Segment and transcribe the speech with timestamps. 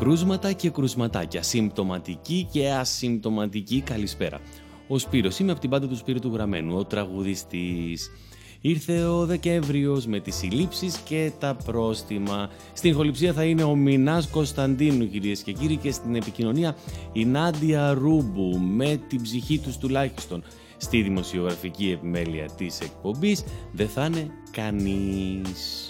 [0.00, 4.40] Κρούσματα και κρουσματάκια, συμπτωματική και ασυμπτωματική καλησπέρα.
[4.88, 8.10] Ο Σπύρος, είμαι από την πάντα του Σπύρου του Γραμμένου, ο τραγουδιστής.
[8.60, 12.50] Ήρθε ο Δεκέμβριος με τις συλλήψεις και τα πρόστιμα.
[12.72, 16.76] Στην χοληψία θα είναι ο Μινάς Κωνσταντίνου κυρίες και κύριοι και στην επικοινωνία
[17.12, 20.42] η Νάντια Ρούμπου με την ψυχή τους τουλάχιστον.
[20.76, 25.88] Στη δημοσιογραφική επιμέλεια της εκπομπής δεν θα είναι κανείς.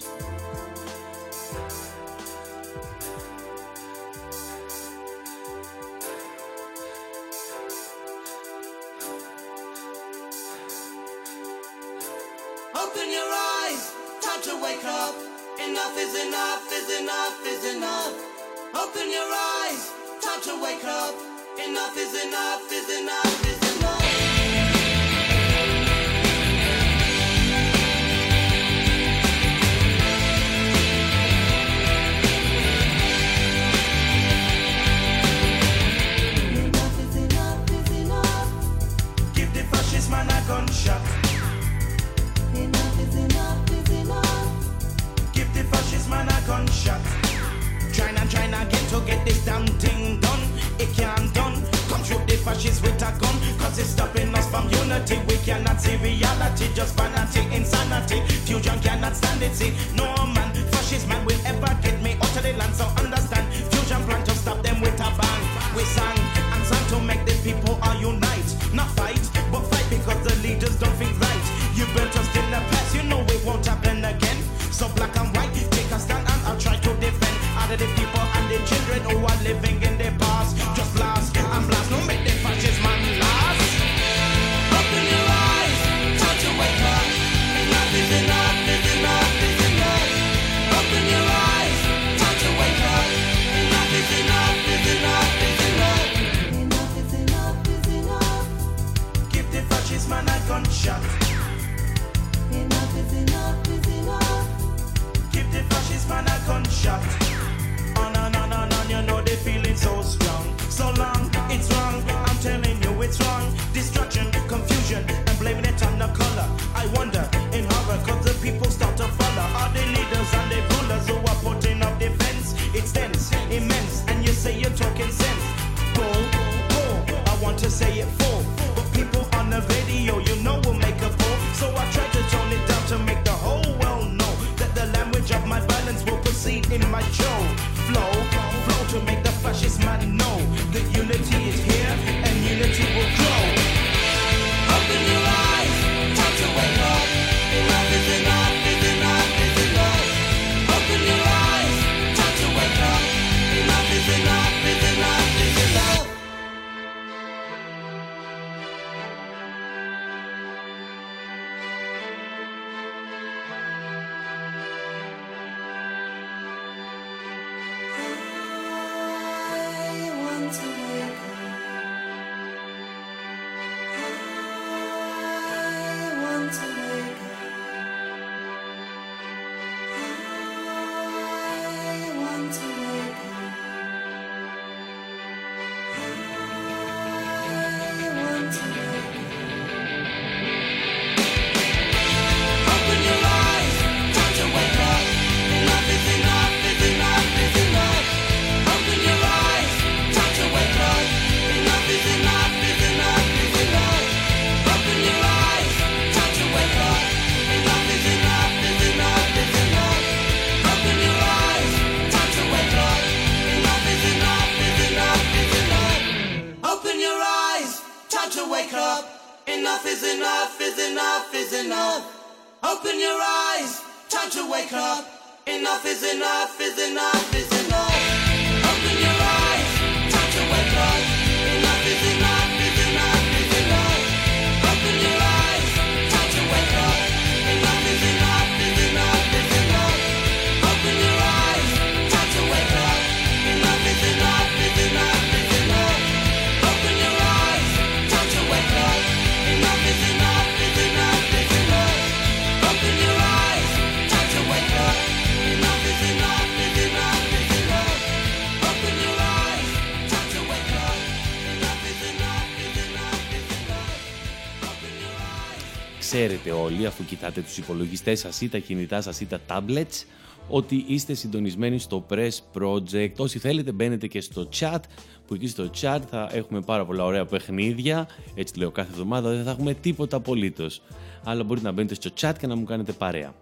[266.51, 270.05] Ξέρετε όλοι, αφού κοιτάτε τους υπολογιστές σας ή τα κινητά σας ή τα tablets,
[270.49, 273.13] ότι είστε συντονισμένοι στο Press Project.
[273.17, 274.81] Όσοι θέλετε μπαίνετε και στο chat,
[275.27, 278.09] που εκεί στο chat θα έχουμε πάρα πολλά ωραία παιχνίδια.
[278.35, 280.83] Έτσι λέω κάθε εβδομάδα, δεν θα έχουμε τίποτα απολύτως.
[281.25, 283.35] Αλλά μπορείτε να μπαίνετε στο chat και να μου κάνετε παρέα.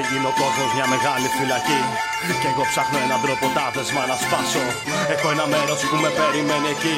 [0.00, 1.80] Έγινε ο κόσμο μια μεγάλη φυλακή.
[2.42, 4.64] Και εγώ ψάχνω έναν τρόπο τα δεσμά να σπάσω.
[5.14, 6.96] Έχω ένα μέρος που με περιμένει εκεί.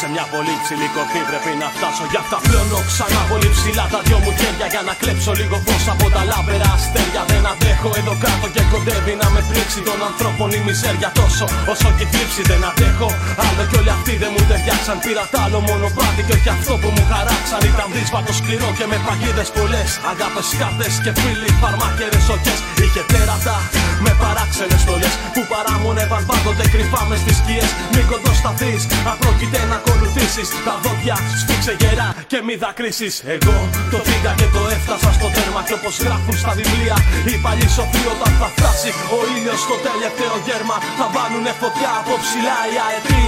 [0.00, 2.04] Σε μια πολύ ψηλή κορφή πρέπει να φτάσω.
[2.12, 4.66] Γι' αυτά πλώνω ξανά πολύ ψηλά τα δυο μου χέρια.
[4.72, 7.22] Για να κλέψω λίγο φως από τα λάμπερα αστέρια.
[7.30, 11.88] Δεν αντέχω εδώ κάτω και κοντεύει να με πλήξει των ανθρώπων η μιζέρια τόσο όσο
[11.98, 13.08] και θλίψη δεν αντέχω.
[13.46, 14.96] Άλλο κι όλοι αυτοί δεν μου ταιριάξαν.
[15.04, 17.60] Πήρα τ' άλλο μονοπάτι και όχι αυτό που μου χαράξαν.
[17.70, 19.90] Ήταν δύσβατο σκληρό και με παγίδες πολλές.
[20.12, 22.54] Αγάπες κάρτες και φίλοι, φαρμάκερες σοκέ.
[22.84, 23.56] Είχε τέρατα
[24.04, 27.70] με παράξενες στολές που παράμονευαν πάντοτε κρυφά μες στις σκιές.
[27.92, 30.48] Μην κοντοσταθείς, αν πρόκειται να ακολουθήσεις.
[30.66, 33.14] Τα δόντια σφίξε γερά και μη δακρύσεις.
[33.34, 33.56] Εγώ
[33.92, 35.60] το πήγα και το έφτασα στο τέρμα.
[35.68, 36.96] Και όπως γράφουν στα βιβλία,
[37.28, 40.76] οι παλιοί σοφοί όταν θα φτάσει ο ήλιος στο τελευταίο γέρμα.
[40.98, 43.24] Θα βάλουνε φωτιά από ψηλά οι αετοί.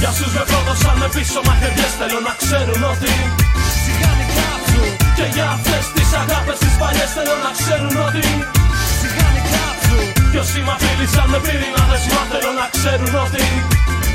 [0.00, 3.12] Για σου με πρόδωσαν με πίσω μαχαιριές θέλω να ξέρουν ότι
[3.70, 3.81] Σιγάνι κάψου
[5.16, 8.24] Και για αυτές τις αγάπες τις παλιές θέλω να ξέρουν ότι
[8.98, 10.00] Σιγάνι κάψου
[10.30, 13.44] Κι όσοι μ' απειλήσαν με πύρινα δεσμά θέλω να ξέρουν ότι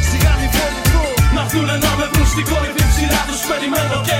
[0.07, 1.05] Σιγάνι φοβηθώ
[1.35, 4.19] Να έρθουνε να με βρουν στην κορυφή ψηλά τους περιμένω και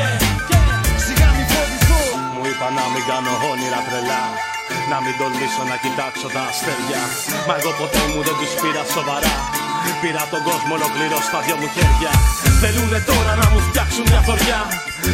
[1.06, 2.02] Σιγάνι φοβηθώ
[2.34, 4.24] Μου είπα να μην κάνω όνειρα τρελά
[4.92, 7.02] να μην τολμήσω να κοιτάξω τα αστέρια.
[7.48, 9.36] Μα εγώ ποτέ μου δεν τους πήρα σοβαρά.
[10.02, 12.12] Πήρα τον κόσμο ολοκληρώ στα δυο μου χέρια.
[12.62, 14.60] Θέλουνε τώρα να μου φτιάξουν μια θωριά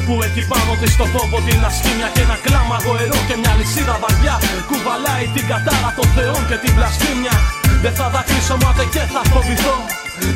[0.07, 3.95] Που έχει πάνω της στο πόπο την ασχήμια Και ένα κλάμα γοερό και μια λυσίδα
[4.03, 4.35] βαριά.
[4.69, 7.35] Κουβαλάει την κατάρα των θεών και την πλαστήμια
[7.83, 9.77] Δεν θα δακρύσω μάται και θα φοβηθώ.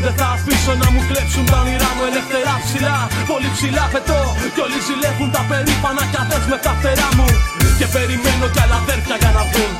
[0.03, 2.97] Δεν θα αφήσω να μου κλέψουν τα όνειρά μου ελευθερά ψηλά.
[3.31, 4.21] Πολύ ψηλά πετώ
[4.53, 6.19] Κι όλοι ζηλεύουν τα περήφανα κι
[6.51, 7.27] με τα φτερά μου.
[7.79, 9.73] Και περιμένω κι άλλα αδέρφια για να βγουν.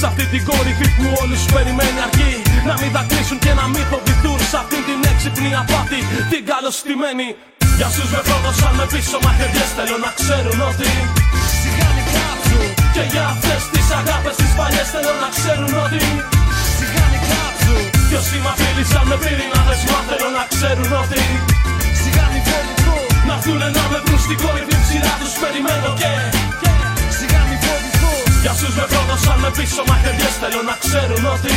[0.00, 2.32] Σ' αυτή την κορυφή που όλους περιμένει αρκεί.
[2.68, 4.38] Να μην δακρύσουν και να μην φοβηθούν.
[4.50, 6.00] Σ' αυτή την έξυπνη απάτη
[6.32, 7.26] την καλωστημένη
[7.78, 10.90] Για σους με πρόδωσαν με πίσω μαχαιριές θέλω να ξέρουν ότι
[11.60, 12.60] Σιγάνι κάψου
[12.94, 16.02] Και για αυτές τις αγάπες τις παλιές θέλω να ξέρουν ότι
[16.76, 17.76] Σιγάνι κάψου
[18.08, 21.22] Κι όσοι μ' απειλήσαν με πύρινα δεσμά θέλω να ξέρουν ότι
[22.00, 22.98] Σιγάνι φοβηθώ.
[23.28, 26.12] Να έρθουνε να με βρουν στην κορυφή ψηλά τους περιμένω και
[28.44, 31.54] για σους με πρόδωσαν με πίσω μαχαιριές θέλω να ξέρουν ότι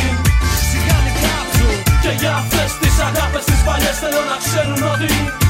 [0.68, 1.68] Σιγάνι κάψου
[2.02, 5.49] Και για αυτές τις αγάπες τις παλιές θέλω να ξέρουν ότι Σιγάνι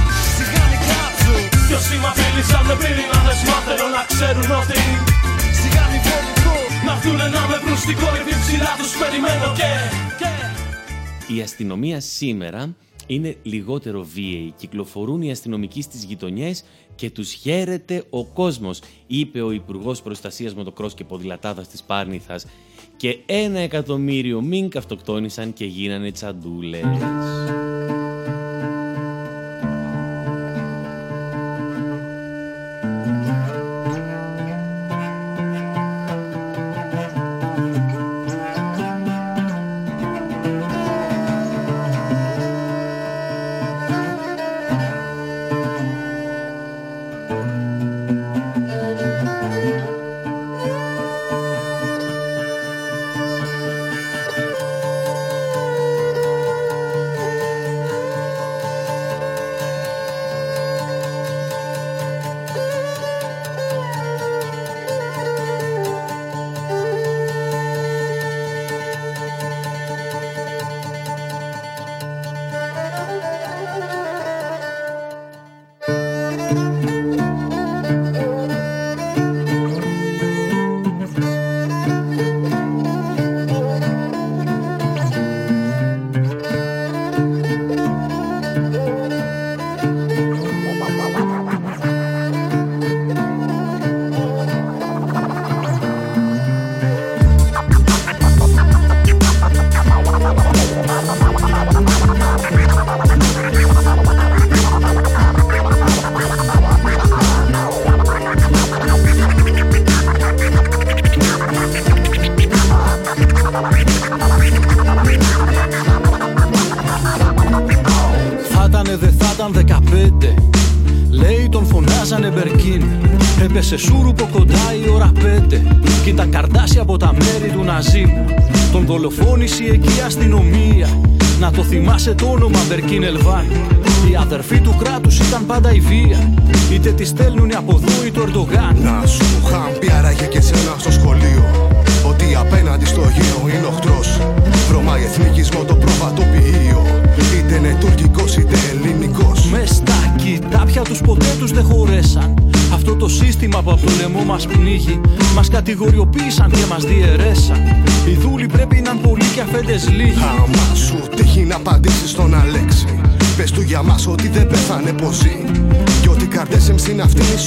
[1.70, 4.81] κάψου Κι όσοι μ' απειλήσαν με πύρινα δεσμά θέλω να ξέρουν ότι
[5.58, 6.56] Σιγάνι φοβηθώ
[6.87, 9.70] Να έρθουνε να με βρουν στην κορυφή ψηλά τους περιμένω και
[11.34, 12.75] Η αστυνομία σήμερα
[13.06, 14.55] είναι λιγότερο βίαιοι.
[14.56, 16.64] Κυκλοφορούν οι αστυνομικοί στις γειτονιές
[16.94, 22.46] και τους χαίρεται ο κόσμος, είπε ο Υπουργός Προστασίας Μοτοκρός και Ποδηλατάδας της Πάρνηθας
[22.96, 26.84] και ένα εκατομμύριο μην καυτοκτόνησαν και γίνανε τσαντούλες.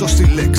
[0.03, 0.52] Είναι αυτή η σωστή λέξη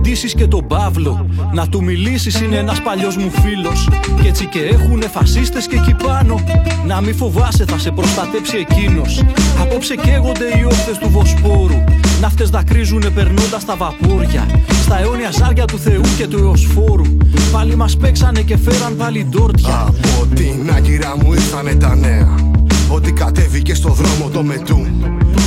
[0.00, 3.88] απαντήσεις και τον Παύλο Να του μιλήσεις είναι ένας παλιός μου φίλος.
[4.20, 6.40] Κι έτσι και έχουνε φασίστες και εκεί πάνω
[6.86, 9.22] Να μη φοβάσαι θα σε προστατέψει εκείνος.
[9.60, 11.84] Απόψε καίγονται οι όχθες του Βοσπόρου
[12.20, 14.46] Ναύτες δακρύζουνε περνώντας τα βαπούρια
[14.82, 17.16] Στα αιώνια ζάρια του Θεού και του Εωσφόρου
[17.52, 19.74] Πάλι μας παίξανε και φέραν πάλι ντόρτια.
[19.74, 22.34] Από την άγκυρα μου ήρθανε τα νέα
[22.88, 24.86] Ότι κατέβηκε στο δρόμο το μετού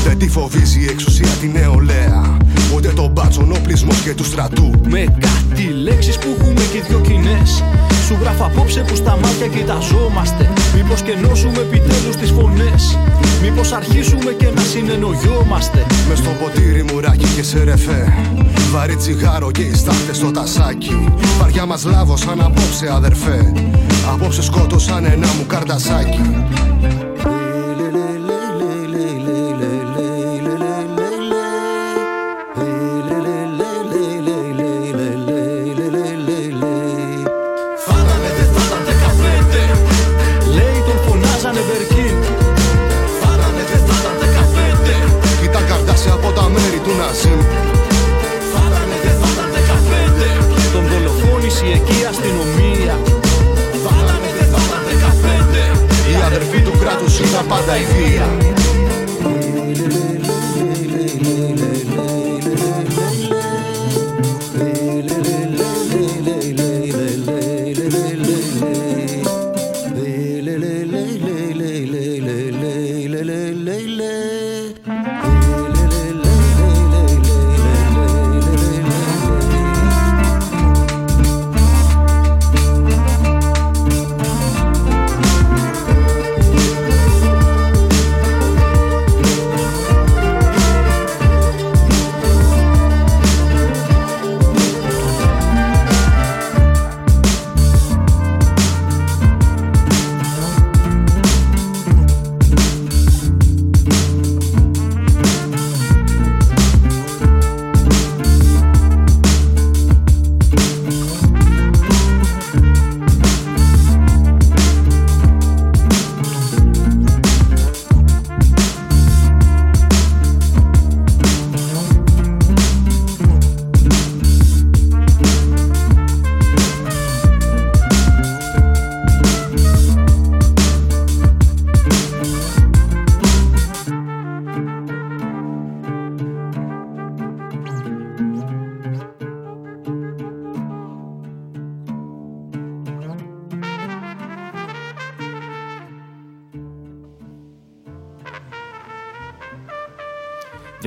[0.06, 2.38] Δεν τη φοβίζει η εξουσία την νεολαία.
[2.76, 4.72] Ούτε τον μπάτσον οπλισμό και του στρατού.
[4.90, 7.64] Με κάτι λέξεις που έχουμε και δυο κοινές.
[8.08, 10.50] Σου γράφω απόψε που στα μάτια κοιταζόμαστε.
[10.76, 12.98] Μήπως και νόσουμε επιτέλους τις φωνές.
[13.42, 15.86] Μήπως αρχίσουμε και να συνεννοιόμαστε.
[16.10, 18.14] Μες στο ποτήρι μουράκι και σε ρεφέ.
[18.72, 21.08] Βαρύ τσιγάρο και οι στάχτες στο τασάκι.
[21.40, 23.54] Βαριά μας λάβωσαν απόψε αδερφέ.
[24.14, 26.22] Απόψε σκότωσαν ένα μου καρτασάκι
[57.54, 57.84] πάντα η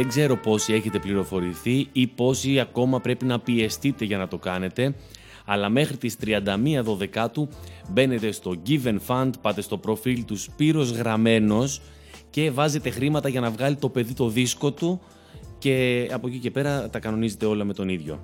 [0.06, 4.94] Δεν ξέρω πόσοι έχετε πληροφορηθεί ή πόσοι ακόμα πρέπει να πιεστείτε για να το κάνετε,
[5.44, 6.38] αλλά μέχρι τις 31
[6.82, 7.48] Δωδεκάτου
[7.88, 11.80] μπαίνετε στο Given Fund, πάτε στο προφίλ του Σπύρος Γραμμένος
[12.30, 15.00] και βάζετε χρήματα για να βγάλει το παιδί το δίσκο του
[15.58, 18.20] και από εκεί και πέρα τα κανονίζετε όλα με τον ίδιο.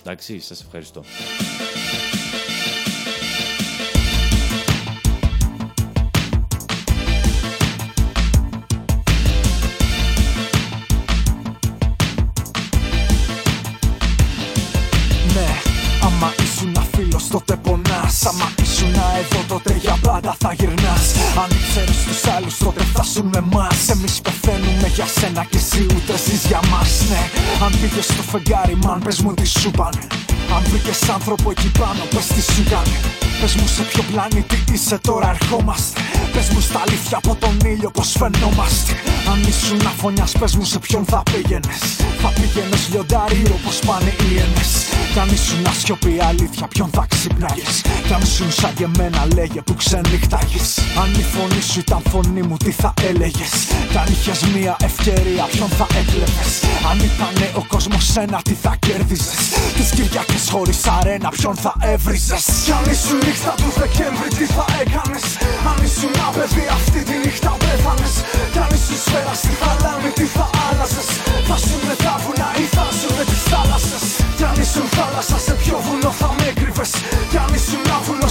[0.00, 1.02] Εντάξει, σας ευχαριστώ.
[17.28, 20.87] Τότε πονάς Άμα ήσουν εδώ τότε για πάντα θα γυρνάς
[21.42, 25.86] Αν ξέρεις τους άλλους τότε θα σου με εμάς Εμείς πεθαίνουμε για σένα και εσύ
[25.94, 27.22] ούτε ζεις για μας Ναι,
[27.64, 30.06] αν πήγες στο φεγγάρι μαν πες μου τι σου πάνε.
[30.54, 32.96] Αν βρήκες άνθρωπο εκεί πάνω, πες τι σου κάνει.
[33.40, 36.00] Πες μου σε ποιο πλανήτη είσαι τώρα ερχόμαστε.
[36.32, 38.92] Πες μου στα αλήθεια από τον ήλιο πως φαινόμαστε.
[39.30, 41.80] Αν ήσουν αφωνιάς πες μου σε ποιον θα πήγαινες.
[42.22, 44.70] Θα πήγαινες λιοντάρι όπως πάνε οι ένες
[45.12, 47.74] Κι αν ήσουν ασιωπή αλήθεια ποιον θα ξυπνάγες.
[48.06, 52.42] Κι αν ήσουν σαν και εμένα λέγε που ξενύχταγες Αν η φωνή σου ήταν φωνή
[52.48, 53.52] μου τι θα έλεγες;
[53.90, 56.52] Κι αν είχες μία ευκαιρία ποιον θα έκλεβες
[56.90, 59.40] Αν ήτανε ο κόσμος ένα τι θα κέρδιζες;
[59.76, 64.64] Τις Κυριακές χωρίς αρένα ποιον θα έβριζες; Κι αν ήσουν νύχτα του Δεκέμβρη τι θα
[64.82, 65.24] έκανες;
[65.70, 68.14] Αν ήσουν ένα παιδί αυτή τη νύχτα πέθανες.
[68.52, 71.08] Κι αν ήσουν σφαίρα στη θαλάμη τι θα άλλαζες;
[71.48, 74.04] Θα σου με τα βουνά ή θα σου με τις θάλασσες
[74.36, 76.92] Κι αν ήσουν θάλασσα σε ποιο βουνό θα με έκρυβες;
[77.30, 78.27] Κι αν ήσουν άβουλος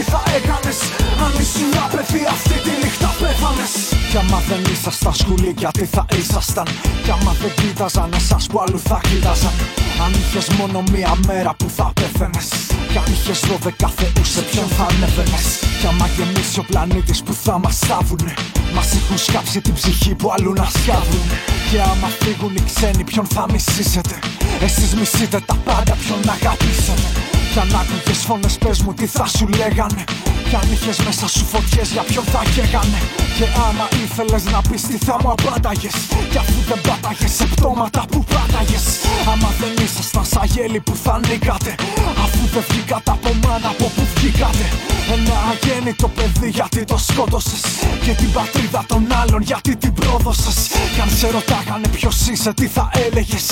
[0.00, 0.78] τι θα έκανες.
[1.24, 3.72] Αν ήσουν ένα παιδί αυτή τη νύχτα πέθανες.
[4.10, 6.66] Κι άμα δεν ήσασταν σκουλίκια τι θα ήσασταν;
[7.04, 9.56] Κι άμα δεν κοίταζαν εσάς που αλλού θα κοίταζαν;
[10.04, 12.48] Αν είχες μόνο μία μέρα που θα πέθαινες.
[12.90, 15.46] Κι αν είχες δώδεκα θεούς σε ποιον θα ανέβαινες;
[15.80, 18.34] Κι άμα γεμίσει ο πλανήτης που θα μας θάβουνε
[18.74, 21.28] Μας έχουν σκάψει την ψυχή που αλλού να σκάβουν
[21.70, 24.18] Και άμα φύγουν οι ξένοι ποιον θα μισήσετε;
[24.66, 29.48] Εσείς μισείτε τα πάντα ποιον αγαπήσετε; Κι αν άκουγες φωνές πες μου τι θα σου
[29.48, 30.04] λέγανε.
[30.48, 33.00] Κι αν είχες μέσα σου φωτιές για ποιον θα καίγανε.
[33.40, 35.96] Και άμα ήθελες να πεις τι θα μου απάνταγες
[36.30, 38.84] Κι αφού δεν πάταγες σε πτώματα που πάταγες.
[39.32, 41.74] Άμα δεν ήσασταν σαν γέλη που θα νίκατε
[42.24, 44.66] Αφού δεν βγήκατε από μάνα από που βγήκατε.
[45.14, 47.62] Ένα αγέννητο παιδί γιατί το σκότωσες.
[48.04, 50.58] Και την πατρίδα των άλλων γιατί την πρόδωσες.
[50.94, 53.46] Κι αν σε ρωτάγανε ποιος είσαι τι θα έλεγες.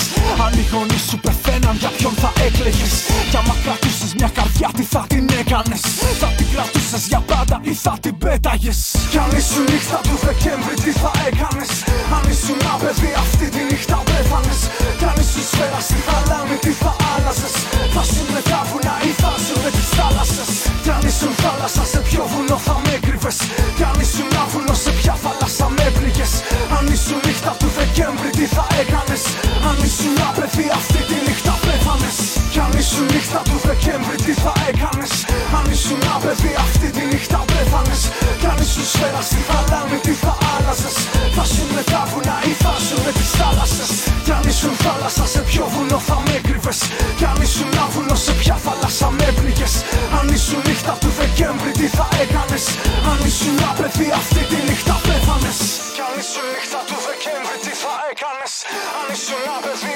[0.45, 2.93] Αν οι γονείς σου πεθαίναν για ποιον θα έκλαιγες.
[3.29, 3.55] Κι άμα
[3.89, 5.81] κρατούσες μια καρδιά τι θα την έκανες;
[6.21, 8.79] Θα την κρατούσες για πάντα ή θα την πέταγες;
[9.11, 11.71] Κι αν ήσουν νύχτα του Δεκέμβρη τι θα έκανες;
[12.15, 14.59] Αν ήσουν ένα παιδί αυτή τη νύχτα πέθανες.
[14.99, 17.55] Κι αν ήσουν σφαίρα στη θαλάμη τι θα άλλαζες;
[17.95, 20.51] Θα σου με τα βουνά ή θα σου με τις θάλασσες;
[20.83, 23.37] Κι αν ήσουν θάλασσα σε ποιο βουνό θα με έκρυβες;
[23.77, 26.31] Κι αν ήσουν άβουλο σε ποια θάλασσα με έπληγες
[26.77, 29.23] Αν ήσουν νύχτα του Δεκέμβρη τι θα έκανες;
[29.69, 34.33] Αν ήσουν ένα παιδί αυτή τη νύχτα πέθανες Κι αν ήσουν νύχτα του Δεκέμβρη τι
[34.43, 35.13] θα έκανες;
[35.57, 38.01] Αν ήσουν ένα παιδί αυτή τη νύχτα πέθανες.
[38.39, 40.95] Κι αν ήσουν σφαίρας στη θαλάμη τι θα άλλαζες;
[41.35, 43.91] Θα σου με τα βουνά ή θα σου με τις θάλασσες;
[44.25, 46.79] Κι αν ήσουν θάλασσα σε ποιο βουνό θα με έκρυβες;
[47.17, 49.73] Κι αν ήσουν άβουλο σε ποια θάλασσα με έπληγες
[50.17, 52.63] Αν ήσουν νύχτα του Δεκέμβρη τι θα έκανες;
[53.11, 55.59] Αν ήσουν ένα παιδί αυτή τη νύχτα πέθανες.
[55.95, 58.53] Κι αν ήσουν νύχτα του Δεκέμβρη τι θα έκανες;
[58.97, 59.93] Αν ήσουν ένα παιδί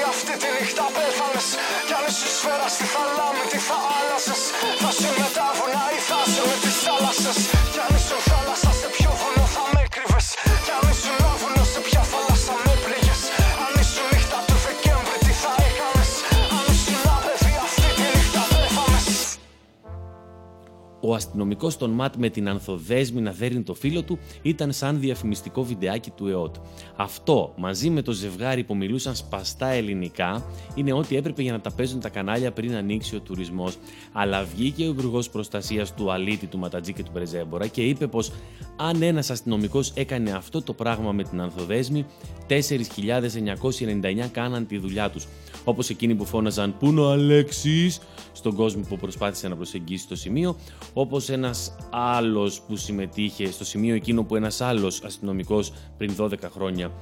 [21.34, 26.10] αστυνομικό των ΜΑΤ με την ανθοδέσμη να δέρνει το φίλο του ήταν σαν διαφημιστικό βιντεάκι
[26.10, 26.56] του ΕΟΤ.
[26.96, 30.44] Αυτό μαζί με το ζευγάρι που μιλούσαν σπαστά ελληνικά
[30.74, 33.76] είναι ό,τι έπρεπε για να τα παίζουν τα κανάλια πριν ανοίξει ο τουρισμός.
[34.12, 38.32] Αλλά βγήκε ο Υπουργός Προστασίας του Αλίτη, του Ματατζή και του Πρεζέμπορα και είπε πως
[38.76, 42.06] αν ένας αστυνομικός έκανε αυτό το πράγμα με την ανθοδέσμη,
[42.48, 45.26] 4.999 κάναν τη δουλειά τους.
[45.64, 48.00] Όπως εκείνοι που φώναζαν Πού είναι ο Αλέξης;
[48.32, 50.56] Στον κόσμο που προσπάθησε να προσεγγίσει το σημείο,
[50.92, 56.92] όπως ένας άλλος που συμμετείχε στο σημείο εκείνο που ένας άλλος αστυνομικός πριν 12 χρόνια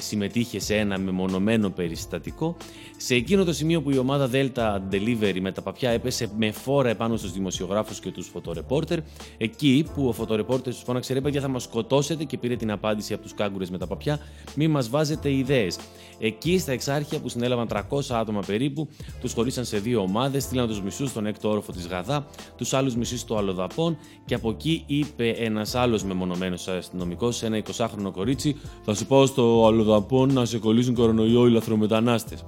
[0.00, 2.56] συμμετείχε σε ένα μεμονωμένο περιστατικό.
[2.96, 6.88] Σε εκείνο το σημείο που η ομάδα Delta Delivery με τα παπιά έπεσε με φόρα
[6.88, 8.98] επάνω στους δημοσιογράφους και τους φωτορεπόρτερ,
[9.38, 13.12] εκεί που ο φωτορεπόρτερ τους φώναξε ρε παιδιά θα μας σκοτώσετε και πήρε την απάντηση
[13.12, 14.18] από τους κάγκουρες με τα παπιά,
[14.56, 15.78] μη μας βάζετε ιδέες.
[16.22, 18.88] Εκεί στα εξάρχεια που συνέλαβαν 300 άτομα περίπου,
[19.20, 22.96] τους χωρίσαν σε δύο ομάδες, στείλαν τους μισούς στον έκτο όροφο της Γαδά, τους άλλους
[22.96, 28.56] μισούς στο Αλοδαπών και από εκεί είπε ένας άλλος μεμονωμένος αστυνομικός σε ένα 20χρονο κορίτσι
[28.84, 32.44] «Θα σου πάω στο Αλοδαπών να σε κολλήσουν κορονοϊό οι λαθρομετανάστες».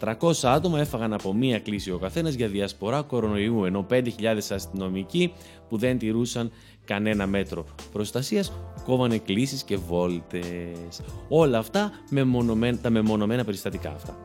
[0.00, 5.32] 300 άτομα έφαγαν από μία κλίση ο καθένας για διασπορά κορονοϊού, ενώ 5.000 αστυνομικοί
[5.68, 6.50] που δεν τηρούσαν
[6.84, 8.52] κανένα μέτρο προστασίας
[8.84, 11.00] κόβανε κλήσεις και βόλτες.
[11.28, 14.16] Όλα αυτά με τα μεμονωμένα περιστατικά αυτά.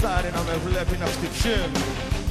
[0.00, 1.82] Γουστάρει να με βλέπει να χτυπιέμαι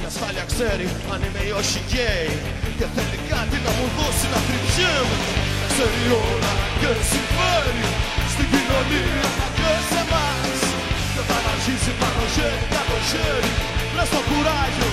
[0.02, 2.32] Η ασφάλεια ξέρει αν είμαι ή όχι γκέι
[2.78, 5.16] Και θέλει κάτι να μου δώσει να τριπιέμαι
[5.70, 7.86] Ξέρει όλα και συμβαίνει.
[8.32, 9.24] Στην κοινωνία
[9.58, 10.58] και σε εμάς.
[11.12, 13.50] Και όταν αρχίζει πάνω χέρι κάτω χέρι.
[13.96, 14.88] Λες το κουράγιο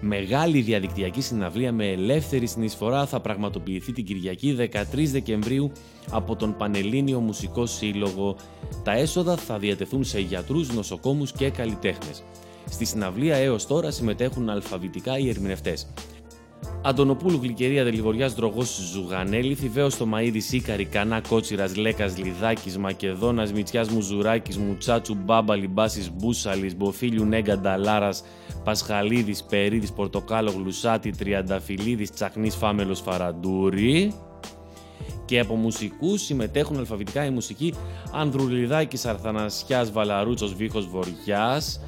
[0.00, 5.72] Μεγάλη διαδικτυακή συναυλία με ελεύθερη συνεισφορά θα πραγματοποιηθεί την Κυριακή 13 Δεκεμβρίου
[6.10, 8.36] από τον Πανελλήνιο Μουσικό Σύλλογο.
[8.84, 12.22] Τα έσοδα θα διατεθούν σε γιατρούς, νοσοκόμους και καλλιτέχνες.
[12.70, 15.86] Στη συναυλία έως τώρα συμμετέχουν αλφαβητικά οι ερμηνευτές.
[16.88, 24.58] Αντωνοπούλου Γλυκερία Δελιβοριά Δρογός Ζουγανέλη, Θηβαίος Στομαίδη Σίκαρη, Κανά Κότσιρας Λέκας Λιδάκης, Μακεδόνας Μητσιάς Μουζουράκης,
[24.58, 28.22] Μουτσάτσου Μπάμπα Λιμπάσης Μπούσαλης, Μποφίλιου Νέγκα Νταλάρας,
[28.64, 34.14] Πασχαλίδης Περίδης Πορτοκάλο Γλουσάτη, Τριανταφυλλίδης Τσαχνής Φάμελος Φαραντούρη.
[35.24, 37.74] Και από μουσικούς συμμετέχουν αλφαβητικά η μουσική
[38.12, 41.80] Ανδρουλιδάκης Αρθανασιάς Βαλαρούτσος Βίχος Βοριάς,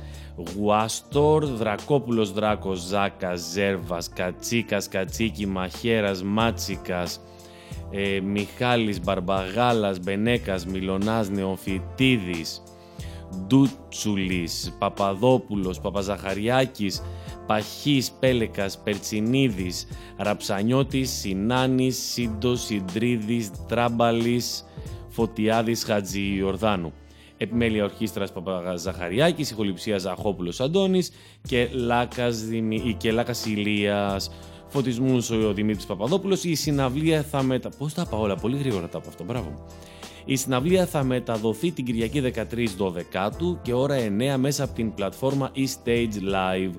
[0.54, 7.20] Γουάστορ, Δρακόπουλος Δράκος Ζάκας, Ζέρβας, Κατσίκας, Κατσίκη, Μαχαίρας, Μάτσικας,
[7.90, 12.62] ε, Μιχάλης, Μπαρμπαγάλας, Μπενέκας, Μιλονάς, Νεοφιτίδης,
[13.46, 17.02] Ντούτσουλης, Παπαδόπουλος, Παπαζαχαριάκης,
[17.46, 24.64] Παχής, Πέλεκας, Περτσινίδης, Ραψανιώτης, Συνάνης, Σύντος, Συντρίδης, Τράμπαλης,
[25.08, 26.92] Φωτιάδης, Χατζη Ιορδάνου.
[27.42, 31.10] Επιμέλεια Ορχήστρας Παπαζαχαριάκης, Ηχοληψία Ζαχόπουλος Αντώνης
[31.48, 32.94] και Λάκας, Δημη...
[32.98, 34.30] και Λάκας Ηλίας.
[34.68, 36.44] Φωτισμούς ο Δημήτρης Παπαδόπουλος.
[36.44, 37.70] Η συναυλία θα μετα...
[37.78, 39.66] Πώς τα πάω όλα, πολύ γρήγορα τα από αυτό, μπράβο.
[40.24, 42.68] Η συναυλία θα μεταδοθεί την Κυριακή 13
[43.42, 43.96] 12 και ώρα
[44.34, 46.72] 9 μέσα από την πλατφόρμα eStage Live.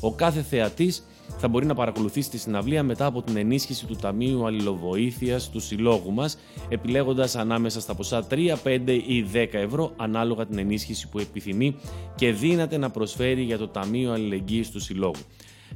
[0.00, 1.04] Ο κάθε θεατής
[1.40, 6.12] θα μπορεί να παρακολουθήσει τη συναυλία μετά από την ενίσχυση του Ταμείου Αλληλοβοήθειας του Συλλόγου
[6.12, 11.76] μας, επιλέγοντας ανάμεσα στα ποσά 3, 5 ή 10 ευρώ ανάλογα την ενίσχυση που επιθυμεί
[12.14, 15.22] και δύναται να προσφέρει για το Ταμείο Αλληλεγγύης του Συλλόγου.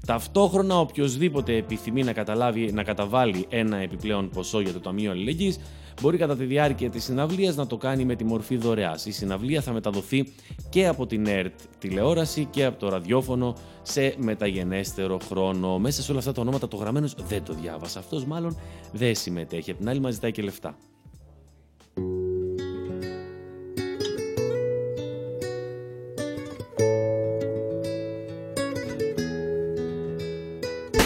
[0.07, 5.61] Ταυτόχρονα, οποιοδήποτε επιθυμεί να, καταλάβει, να καταβάλει ένα επιπλέον ποσό για το Ταμείο Αλληλεγγύης,
[6.01, 9.07] μπορεί κατά τη διάρκεια της συναυλίας να το κάνει με τη μορφή δωρεάς.
[9.07, 10.33] Η συναυλία θα μεταδοθεί
[10.69, 15.79] και από την ΕΡΤ τηλεόραση και από το ραδιόφωνο σε μεταγενέστερο χρόνο.
[15.79, 17.99] Μέσα σε όλα αυτά τα ονόματα το γραμμένος δεν το διάβασα.
[17.99, 18.57] Αυτός μάλλον
[18.93, 19.71] δεν συμμετέχει.
[19.71, 20.77] Απ' την άλλη μας ζητάει και λεφτά.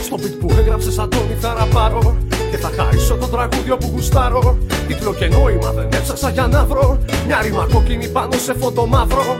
[0.02, 4.58] Στο beat που έγραψες Αντώνη θα ραπάρω Και θα χαρίσω το τραγούδιο που γουστάρω.
[4.86, 6.98] Τίτλο και νόημα δεν έψαξα για να βρω.
[7.26, 9.36] Μια ρήμα κόκκινη πάνω σε φωτο μαύρο.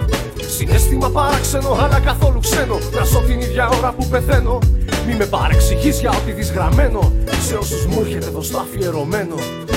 [0.56, 2.78] Συνέστημα παράξενο αλλά καθόλου ξένο.
[2.96, 4.58] Να ζω την ίδια ώρα που πεθαίνω.
[5.06, 7.12] Μη με παρεξηγείς για ό,τι δεις γραμμένο.
[7.46, 9.34] Σε όσους μου έρχεται εδώ στο αφιερωμένο.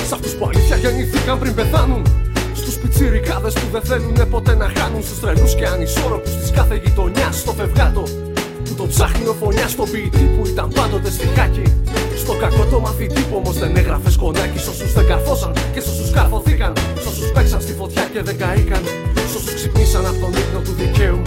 [0.08, 2.02] Σ' αυτούς που αλήθεια γεννήθηκαν πριν πεθάνουν.
[2.54, 5.02] Στους πιτσιρικάδες που δεν θέλουν ποτέ να χάνουν.
[5.02, 8.02] Στους τρελούς και ανισόρροπους της κάθε γειτονιάς στο φευγάτο.
[8.64, 11.62] Που το ψάχνει ο φωνιάς στο ποιητή που ήταν πάντοτε στιχάκι.
[12.22, 14.58] Στο κακό το μαθητή που όμως δεν έγραφε σκονάκι.
[14.58, 16.72] Σ' όσους δεν καρφώσαν και σ' όσους καρφωθήκαν.
[17.02, 18.82] Σ' όσους παίξαν στη φωτιά και δεν καήκαν.
[19.30, 21.22] Σ' όσους ξυπνήσαν από τον ύπνο του δικαίου.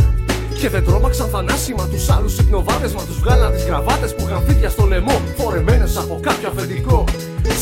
[0.60, 2.94] Και δεν τρόμαξαν θανάσιμα τους άλλους υπνοβάτες.
[2.94, 5.22] Μα τους βγάλαν τις γραβάτες που είχαν φίδια στο λαιμό.
[5.38, 7.04] Φορεμένες από κάποιο αφεντικό.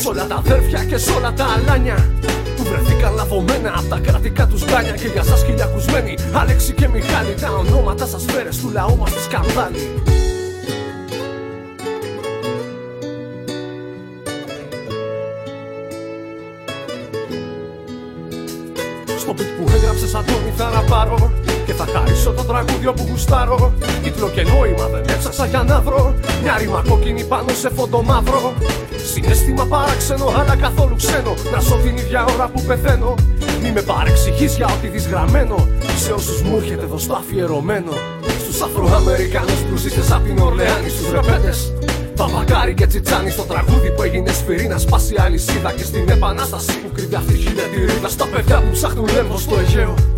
[0.00, 2.10] Σ' όλα τα αδέρφια και σ' όλα τα αλάνια.
[2.56, 4.94] Που βρεθήκαν λαβωμένα από τα κρατικά τους γκάνια.
[5.00, 7.34] Και για σας χιλιακουσμένοι, Άλεξη και Μιχάλη.
[7.40, 9.82] Τα ονόματα σας φέρε του λαού μας τη σκανδάλη.
[20.54, 21.32] Έγραψε σαν τον θα να πάρω
[21.66, 23.72] Και θα χαρίσω το τραγούδιο που γουστάρω.
[24.02, 26.14] Τίτλο και νόημα δεν έψαξα για να βρω.
[26.42, 28.52] Μια ρήμα κόκκινη πάνω σε φόντο μαύρο.
[29.12, 31.34] Συνέστημα παράξενο αλλά καθόλου ξένο.
[31.52, 33.14] Να σω την ίδια ώρα που πεθαίνω.
[33.62, 35.68] Μη με παρεξηγείς για ό,τι δεις γραμμένο.
[35.96, 37.92] Σε όσους μου έρχεται εδώ στο αφιερωμένο.
[38.42, 41.72] Στους Αφροαμερικάνους που ζήσες απ' την Ορλεάνη Στους ρεπέτες.
[42.16, 46.90] Παπακάρι και τσιτσάνι στο τραγούδι που έγινε σφυρί να σπάσει αλυσίδα και στην επανάσταση που
[46.94, 50.13] κρύβει αυτή χιλιατηρίδα στα παιδιά που ψάχνουν λέμβος στο Αιγαίο.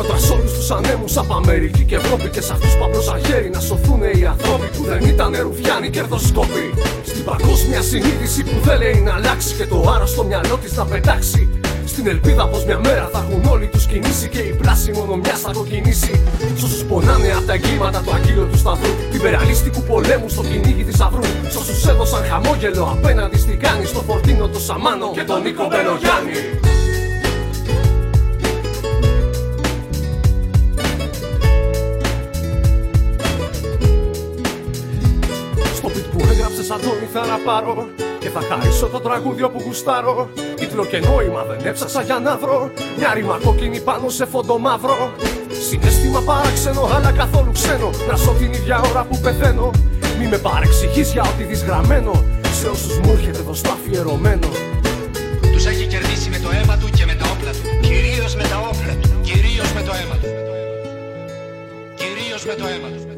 [0.00, 3.50] Κόντρα σ' όλους τους ανέμους από Αμερική και Ευρώπη και σε αυτούς που απλώς χέρι
[3.50, 6.64] να σωθούν οι άνθρωποι που δεν ήταν ρουφιάνοι κερδοσκόποι.
[7.04, 11.48] Στην παγκόσμια συνείδηση που δεν λέει να αλλάξει και το άρρωστο μυαλό της να πετάξει.
[11.86, 15.34] Στην ελπίδα πως μια μέρα θα έχουν όλοι τους κινήσει και η πράσινη μόνο μια
[15.34, 16.22] θα κοκκινήσει.
[16.58, 18.92] Σ' όσους πονάνε από τα εγκλήματα του αγγείλου του σταυρού.
[19.12, 21.24] Υπεραλίστικου πολέμου στο κυνήγι της αυρού.
[21.52, 23.84] Σ' όσους έδωσαν χαμόγελο απέναντι στην κάνη.
[23.84, 26.59] Στο φορτίνο το Σαμάνο και τον Νίκο Μπελογιάννη.
[37.50, 42.36] Πάρω Και θα χαρίσω το τραγούδιο που γουστάρω Τίτλο και νόημα δεν έψαξα για να
[42.36, 45.12] βρω Μια ρήμα κόκκινη πάνω σε φόντο μαύρο
[45.68, 49.70] Συνέστημα παράξενο αλλά καθόλου ξένο Να σω την ίδια ώρα που πεθαίνω
[50.18, 52.24] Μη με παρεξηγείς για ό,τι δεις γραμμένο
[52.60, 54.48] Σε όσους μου έρχεται εδώ στο αφιερωμένο
[55.52, 57.62] Τους έχει κερδίσει με το αίμα του και με τα όπλα του.
[57.80, 59.08] Κυρίως με τα όπλα του.
[59.28, 60.28] Κυρίως με το αίμα του.
[62.00, 63.09] Κυρίως με το αίμα του.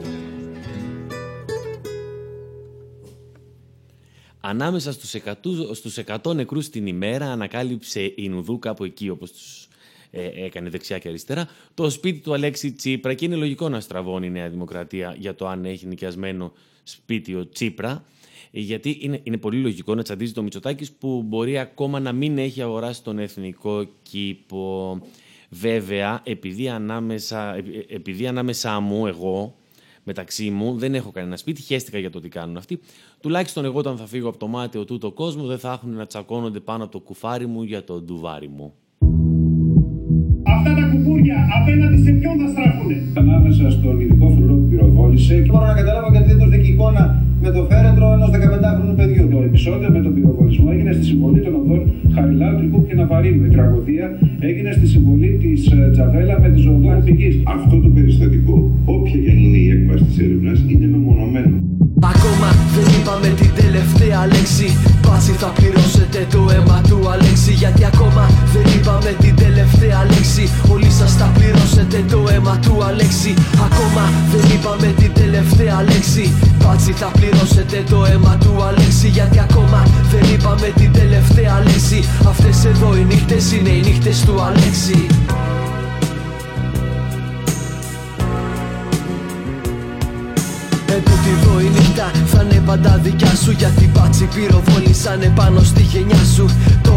[4.45, 5.33] Ανάμεσα στους 100,
[5.73, 9.69] στους 100 νεκρούς την ημέρα ανακάλυψε η Νουδού κάπου εκεί όπως τους
[10.11, 14.27] ε, έκανε δεξιά και αριστερά το σπίτι του Αλέξη Τσίπρα και είναι λογικό να στραβώνει
[14.27, 16.53] η Νέα Δημοκρατία για το αν έχει νοικιασμένο
[16.83, 18.05] σπίτι ο Τσίπρα
[18.51, 22.39] ε, γιατί είναι, είναι πολύ λογικό να τσαντίζει το Μητσοτάκης που μπορεί ακόμα να μην
[22.39, 25.01] έχει αγοράσει τον εθνικό κήπο.
[25.49, 29.57] Βέβαια, επειδή ανάμεσα, ε, επειδή ανάμεσά μου, εγώ,
[30.05, 32.81] μεταξύ μου, δεν έχω κανένα σπίτι, χαίστηκα για το τι κάνουν αυτοί.
[33.21, 36.61] Τουλάχιστον εγώ όταν θα φύγω από το μάτιο τούτο κόσμος δεν θα έχουν να τσακώνονται
[36.61, 38.73] πάνω από το κουφάρι μου για το ντουβάρι μου.
[40.43, 43.13] Αυτά τα κουπούρια απέναντι σε ποιον θα στράφουνε.
[43.17, 45.35] Ανάμεσα στον ειδικό φρουρό που πυροβόλησε.
[45.35, 48.97] Δεν μπορώ να καταλάβω γιατί δεν του έρθει και εικόνα με το φέρετρο ενό 15χρονου
[48.97, 49.29] παιδιού.
[49.29, 51.83] Το επεισόδιο με τον πυροβολισμό έγινε στη συμβολή των οδών
[52.15, 53.45] Χαριλάου Τρικούπ και Ναβαρίνου.
[53.45, 54.07] Η τραγωδία
[54.39, 55.61] έγινε στη συμβολή της
[55.93, 57.43] Τζαβέλα με τη ζωοδόν πηγή.
[57.47, 61.57] Αυτό το περιστατικό, όποια και αν είναι η έκβαση της έρευνας, είναι μεμονωμένο.
[62.15, 64.69] Ακόμα δεν είπαμε την τελευταία λέξη
[65.07, 68.25] Πάση θα πληρώσετε το αίμα του Αλέξη Γιατί ακόμα
[68.55, 73.33] δεν είπαμε την τελευταία λέξη Όλοι σας θα πληρώσετε το αίμα του Αλέξη
[73.69, 76.25] Ακόμα δεν είπαμε την τελευταία λέξη
[76.63, 77.32] Πάτσι θα πληρώσετε
[77.89, 83.53] το αίμα του Αλέξη Γιατί ακόμα δεν είπαμε την τελευταία λέξη Αυτές εδώ οι νύχτες
[83.53, 85.07] είναι οι νύχτες του Αλέξη.
[90.97, 96.23] Ετούτη εδώ η νύχτα θα είναι πάντα δικιά σου Γιατί μπάτσι πυροβόλησανε πάνω στη γενιά
[96.35, 96.45] σου.
[96.83, 96.93] Το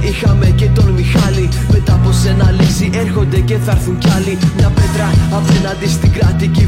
[0.00, 1.48] 85 είχαμε και τον Μιχάλη.
[1.72, 4.38] Μετά από σένα λέξη έρχονται και θα έρθουν κι άλλοι.
[4.56, 6.64] Μια πέτρα απέναντι στην κρατική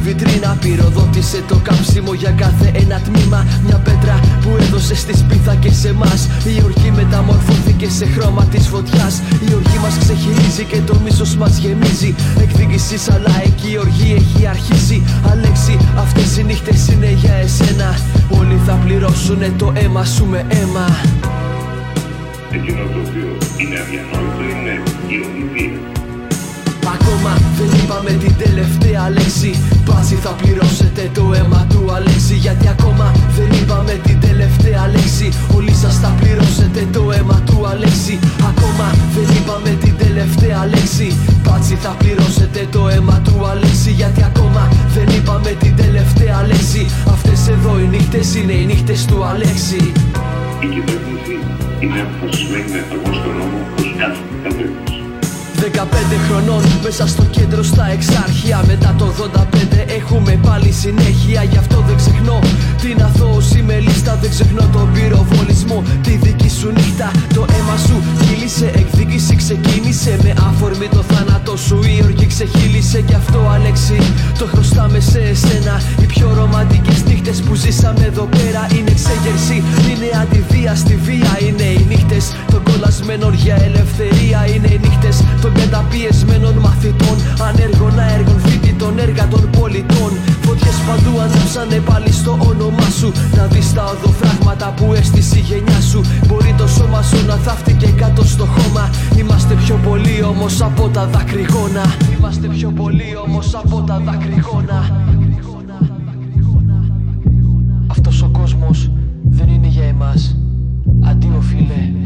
[0.49, 3.47] βιτρίνα Πυροδότησε το κάψιμο για κάθε ένα τμήμα.
[3.65, 6.29] Μια πέτρα που έδωσε στη σπίθα και σε μας.
[6.45, 9.23] Η οργή μεταμορφώθηκε σε χρώμα της φωτιάς.
[9.51, 12.15] Η οργή μας ξεχειρίζει και το μίσος μας γεμίζει.
[12.41, 15.03] Εκδίκησης αλλά εκεί η οργή έχει αρχίσει.
[15.31, 17.99] Αλέξη αυτές οι νύχτες είναι για εσένα.
[18.31, 20.87] Όλοι θα πληρώσουνε το αίμα σου με αίμα.
[22.53, 25.98] Εκείνο το οποίο είναι αδιανόητο είναι η οδηγία.
[27.19, 29.51] Ακόμα δεν είπαμε την τελευταία λέξη.
[29.85, 32.35] Πάση θα πληρώσετε το αίμα του Αλέξη.
[32.35, 35.29] Γιατί ακόμα δεν είπαμε την τελευταία λέξη.
[35.57, 38.19] Όλοι σας θα πληρώσετε το αίμα του Αλέξη.
[38.51, 41.09] Ακόμα δεν είπαμε την τελευταία λέξη.
[41.47, 43.91] Πάτσι θα πληρώσετε το αίμα του Αλέξη.
[43.91, 44.63] Γιατί ακόμα
[44.95, 46.83] δεν είπαμε την τελευταία λέξη.
[47.15, 49.81] Αυτές εδώ οι νύχτες είναι οι νύχτες του Αλέξη.
[50.65, 51.35] Η κυβέρνηση
[51.83, 53.21] είναι αποφασισμένη να εφαρμόσει
[56.29, 56.63] χρονών.
[56.83, 59.45] Μέσα στο κέντρο στα εξάρχεια Μετά το 85
[59.99, 62.39] έχουμε πάλι συνέχεια Γι' αυτό δεν ξεχνώ
[62.83, 64.19] την αθώωση με λίστα.
[64.21, 68.03] Δεν ξεχνώ τον πυροβολισμό Τη δική σου νύχτα Το αίμα σου.
[68.27, 70.19] Κύλησε Εκδίκηση ξεκίνησε.
[70.23, 73.05] Με αφορμή το θάνατο σου Η οργή ξεχύλισε.
[73.09, 73.99] Γι' αυτό Αλέξη
[74.39, 75.81] Το χρωστάμε σε εσένα.
[76.03, 81.63] Οι πιο ρομαντικές νύχτες που ζήσαμε εδώ πέρα Είναι ξεγερσή Είναι αντιβία στη βία Είναι
[81.63, 82.25] οι νύχτες.
[82.51, 85.25] Των κολλασμένων για ελευθερία Είναι οι νύχτες.
[85.41, 87.17] Των καταπιεσμένων μαθητών
[87.49, 88.68] Ανέργων αέργων φοιτητών
[88.99, 90.11] έργα των πολιτών.
[90.41, 93.13] Φωτιές παντού ανάψανε πάλι στο όνομά σου.
[93.37, 96.01] Να δεις τα οδοφράγματα που έστησε η γενιά σου.
[96.27, 98.91] Μπορεί το σώμα σου να θαύτηκε κάτω στο χώμα.
[99.19, 101.85] Είμαστε πιο πολύ όμως από τα δακρυγόνα.
[102.19, 104.81] Είμαστε πιο πολύ όμως από τα δακρυγόνα.
[107.87, 108.91] Αυτός ο κόσμος
[109.25, 110.37] δεν είναι για εμάς.
[111.03, 111.98] Αντίο φίλε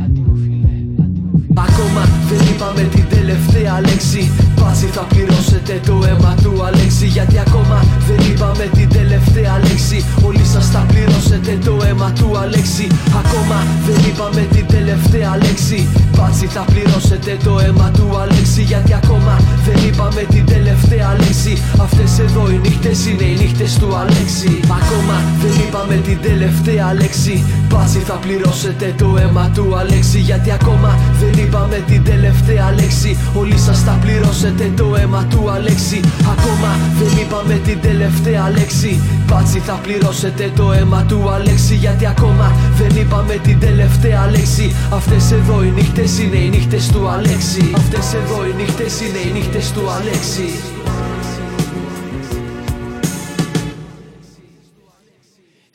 [1.55, 4.31] Ακόμα δεν είπαμε την τελευταία λέξη.
[4.61, 7.07] Πάση θα πληρώσετε το αίμα του Αλέξη.
[7.07, 10.05] Γιατί ακόμα δεν είπαμε την τελευταία λέξη.
[10.27, 12.87] Όλοι σας θα πληρώσετε το αίμα του Αλέξη.
[13.23, 15.89] Ακόμα δεν είπαμε την τελευταία λέξη.
[16.17, 18.63] Πάση θα πληρώσετε το αίμα του Αλέξη.
[18.63, 19.35] Γιατί ακόμα
[19.67, 21.53] δεν είπαμε την τελευταία λέξη.
[21.87, 24.53] Αυτές εδώ οι νύχτες είναι οι νύχτες του Αλέξη.
[24.81, 30.99] Ακόμα δεν είπαμε την τελευταία λέξη Πάση θα πληρώσετε το αίμα του Αλέξη Γιατί ακόμα
[31.21, 33.19] δεν είπαμε την τελευταία λέξη.
[33.35, 36.01] Όλοι σας θα πληρώσετε το αίμα του Αλέξη.
[36.35, 39.01] Ακόμα δεν είπαμε την τελευταία λέξη.
[39.27, 44.75] Πάτσι θα πληρώσετε το αίμα του Αλέξη Γιατί ακόμα δεν είπαμε την τελευταία λέξη.
[44.93, 47.71] Αυτές εδώ οι νύχτες είναι οι νύχτες του Αλέξη.
[47.77, 50.72] Αυτές εδώ οι νύχτες είναι οι νύχτες του Αλέξη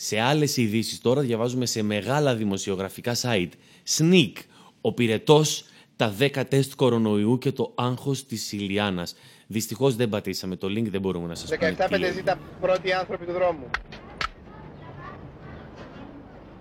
[0.07, 3.49] Σε άλλες ειδήσεις τώρα διαβάζουμε σε μεγάλα δημοσιογραφικά site.
[3.97, 4.33] Sneak,
[4.81, 5.65] ο πυρετός,
[5.95, 9.15] τα 10 τεστ κορονοϊού και το άγχος της Ηλιάνας.
[9.47, 12.11] Δυστυχώς δεν πατήσαμε το link, δεν μπορούμε να σας πούμε 17 τι λέει.
[12.11, 13.69] ζήτα πρώτοι άνθρωποι του δρόμου.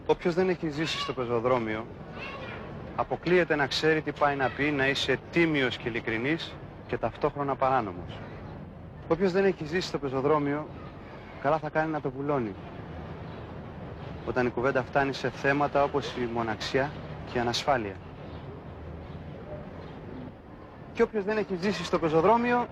[0.06, 1.86] Όποιος δεν έχει ζήσει στο πεζοδρόμιο,
[2.96, 6.52] αποκλείεται να ξέρει τι πάει να πει να είσαι τίμιος και ειλικρινής
[6.86, 8.18] και ταυτόχρονα παράνομος.
[9.08, 10.68] Όποιος δεν έχει ζήσει στο πεζοδρόμιο,
[11.42, 12.54] καλά θα κάνει να το βουλώνει.
[14.28, 16.90] Όταν η κουβέντα φτάνει σε θέματα όπως η μοναξιά
[17.32, 17.94] και η ανασφάλεια.
[20.92, 22.66] Και όποιος δεν έχει ζήσει στο πεζοδρόμιο,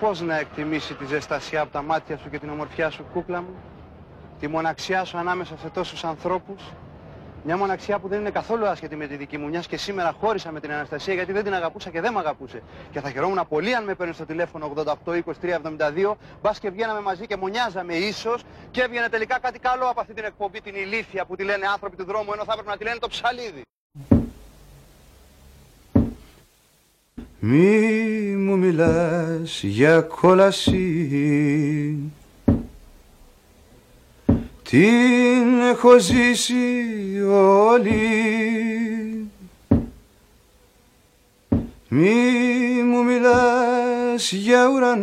[0.00, 3.54] πώς να εκτιμήσει τη ζεστασιά από τα μάτια σου και την ομορφιά σου, κούκλα μου,
[4.40, 6.62] τη μοναξιά σου ανάμεσα σε τόσους ανθρώπους,
[7.44, 10.52] μια μοναξιά που δεν είναι καθόλου άσχετη με τη δική μου, μιας και σήμερα χώρισα
[10.52, 12.62] με την Αναστασία γιατί δεν την αγαπούσα και δεν με αγαπούσε.
[12.90, 14.72] Και θα χαιρόμουν πολύ αν με παίρνεις στο τηλέφωνο
[15.04, 15.22] 88 23
[16.10, 20.14] 72, μπας και βγαίναμε μαζί και μονιάζαμε ίσως και έβγαινε τελικά κάτι καλό από αυτή
[20.14, 22.84] την εκπομπή την ηλίθια που τη λένε άνθρωποι του δρόμου ενώ θα έπρεπε να τη
[22.84, 23.62] λένε το ψαλίδι.
[27.38, 30.74] Μη μου μιλάς για κόλαση
[34.74, 36.54] Την έχω ζήσει
[37.30, 37.96] όλη.
[41.88, 42.14] Μη
[42.84, 44.94] μου μιλάς για ουρανούς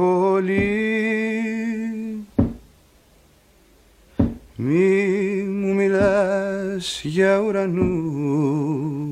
[4.55, 9.04] Μη μου μιλάς για ουρανούς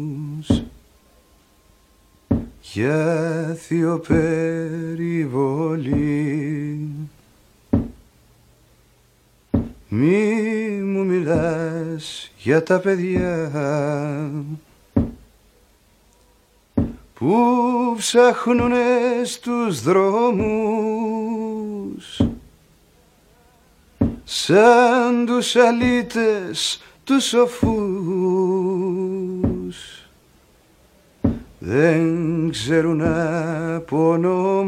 [2.74, 5.14] για θείο περιβολή
[9.88, 10.42] Μη
[10.84, 13.52] μου μιλάς για τα παιδιά
[17.14, 17.36] που
[17.98, 18.86] ψάχνουνε
[19.24, 20.42] στους δρόμους.
[24.24, 27.83] Σαν τους αλήτες τους σοφούς
[31.66, 34.68] δεν ξέρουν από νόμους.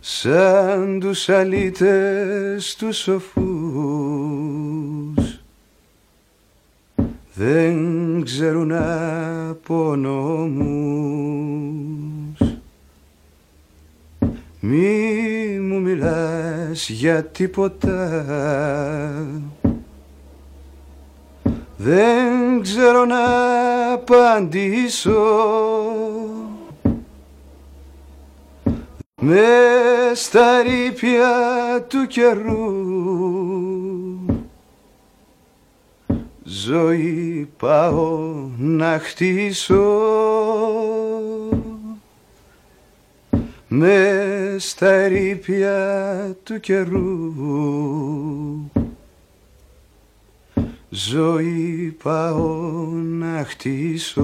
[0.00, 3.30] Σαν τους αλήτες τους σοφούς.
[7.34, 7.76] Δεν
[8.24, 10.78] ξέρουν από νόμους.
[14.60, 18.24] Μη μου μιλάς για τίποτα
[21.82, 23.22] Δεν ξέρω να
[23.92, 25.12] απαντήσω.
[29.20, 29.46] Με
[30.14, 31.30] στα ρήπια
[31.88, 32.68] του καιρού.
[36.42, 40.00] Ζωή πάω να χτίσω.
[43.68, 47.34] Με στα ερήπια του καιρού
[50.90, 54.22] ζωή πάω να χτίσω.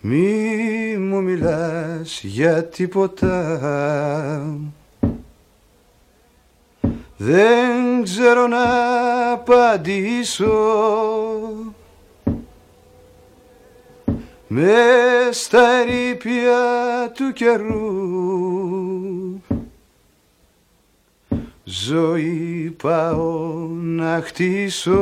[0.00, 3.58] Μη μου μιλάς για τίποτα.
[7.16, 8.62] Δεν ξέρω να
[9.32, 10.52] απαντήσω.
[14.46, 18.30] Μες στα ερήπια του καιρού
[21.70, 25.00] ζωή πάω να χτίσω.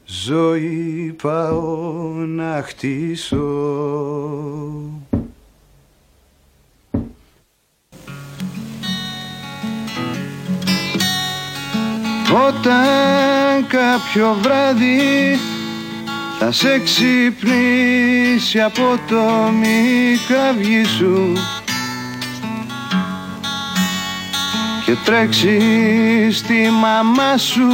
[0.06, 3.48] Ζωή πάω να χτίσω.
[12.48, 15.38] Όταν κάποιο βράδυ
[16.44, 21.34] θα σε ξυπνήσει από το μικαβγί σου
[24.86, 25.60] και τρέξει
[26.32, 27.68] στη μαμά σου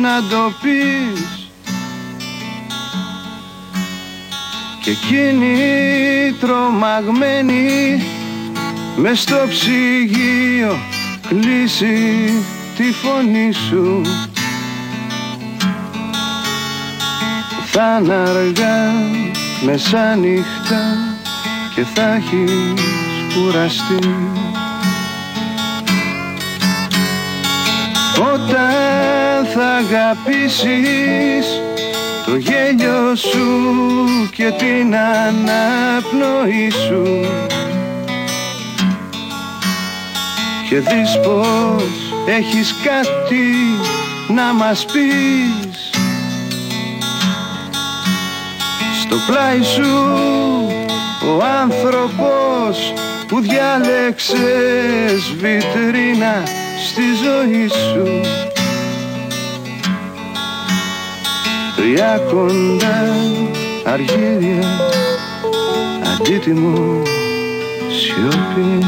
[0.00, 1.48] να το πεις.
[4.82, 5.56] Και εκείνη
[6.40, 8.02] τρομαγμένη
[8.96, 10.78] με στο ψυγείο
[11.28, 12.32] κλείσει
[12.76, 14.02] τη φωνή σου
[17.76, 18.92] Θα είναι αργά
[19.64, 20.82] μεσάνυχτα
[21.74, 22.82] και θα έχεις
[23.34, 24.08] κουραστεί.
[28.32, 31.46] Όταν θα αγαπήσεις
[32.26, 33.46] το γέλιο σου
[34.36, 37.26] και την αναπνοή σου
[40.68, 43.44] και δεις πως έχεις κάτι
[44.34, 45.63] να μας πεις
[49.14, 49.90] Στο πλάι σου
[51.26, 52.92] ο άνθρωπος
[53.28, 56.42] που διάλεξες βιτρίνα
[56.86, 58.20] στη ζωή σου.
[61.76, 63.14] Τρία κοντά
[63.84, 64.66] αργύρια
[66.14, 67.02] αντίτιμο
[67.88, 68.86] σιωπή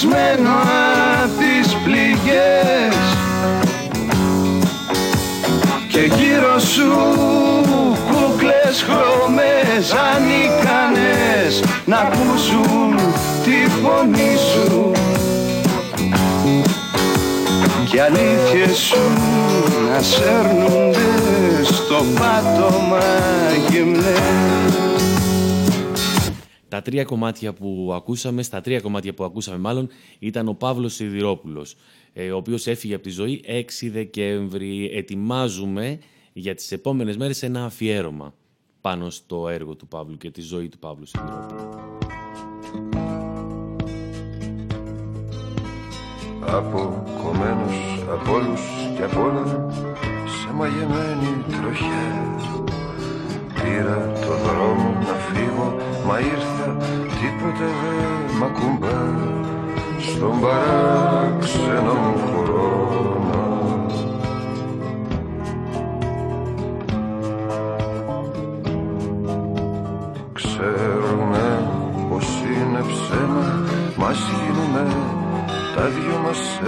[0.00, 0.50] κλεισμένο
[1.22, 2.94] απ' τις πληγές.
[5.88, 6.92] Και γύρω σου
[8.10, 12.94] κούκλες χρώμες ανίκανες να ακούσουν
[13.44, 14.92] τη φωνή σου.
[17.90, 19.12] Και αλήθειες σου
[19.92, 21.08] να σέρνονται
[21.64, 22.98] στο πάτωμα
[23.68, 24.49] γυμνές
[26.70, 31.76] τα τρία κομμάτια που ακούσαμε, στα τρία κομμάτια που ακούσαμε μάλλον, ήταν ο Παύλος Σιδηρόπουλος,
[32.12, 34.90] ε, ο οποίος έφυγε από τη ζωή 6 Δεκέμβρη.
[34.92, 35.98] Ετοιμάζουμε
[36.32, 38.34] για τις επόμενες μέρες ένα αφιέρωμα
[38.80, 41.68] πάνω στο έργο του Παύλου και τη ζωή του Παύλου Σιδηρόπουλου.
[46.40, 48.60] Αποκομμένος από όλους
[48.96, 49.72] και από όλα
[50.24, 52.69] σε μαγεμένη τροχιά
[53.62, 56.76] Πήρα το δρόμο να φύγω Μα ήρθα
[57.20, 58.98] τίποτε δεν μ' ακουμπά.
[59.98, 63.86] Στον παράξενο μου χρόνο
[70.32, 71.70] Ξέρουμε
[72.10, 73.64] πως είναι ψέμα
[73.96, 74.86] Μας γίνουμε
[75.74, 76.60] τα δυο μας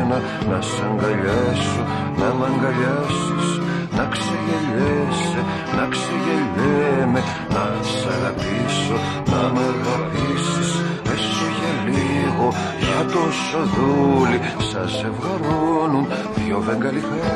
[0.00, 0.18] ένα.
[0.50, 1.82] Να σ' αγκαλιάσω,
[2.18, 3.48] να μ' αγκαλιάσεις
[3.96, 4.04] να
[4.46, 5.40] ξεγελιέσαι,
[5.76, 7.20] να ξεγελιέμαι
[7.54, 8.96] Να σ' αγαπήσω,
[9.30, 10.70] να με αγαπήσεις.
[11.12, 12.46] Έστω για λίγο,
[12.84, 14.40] για τόσο δούλη
[14.70, 17.28] Σας ευγαρώνουν δυο βεγγαλικά.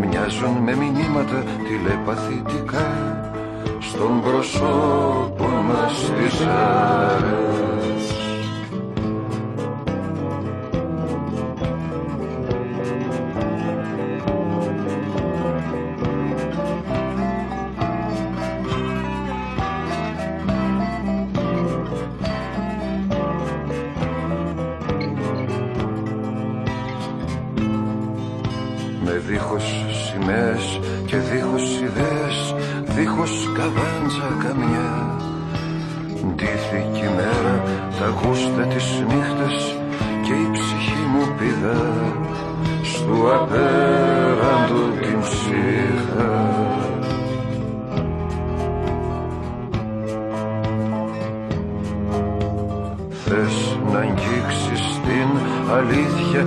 [0.00, 2.88] Μοιάζουν με μηνύματα τηλεπαθητικά.
[3.80, 7.73] Στον προσώπο μας τις άρες
[33.14, 33.26] έχω
[34.42, 35.16] καμιά.
[36.34, 37.62] Ντύθηκε η μέρα
[37.98, 39.74] τα γούστα της νύχτας
[40.22, 41.82] και η ψυχή μου πηδά.
[42.82, 46.32] Στου απέραντο την ψυχα
[53.24, 55.28] Θες να αγγίξεις την
[55.76, 56.46] αλήθεια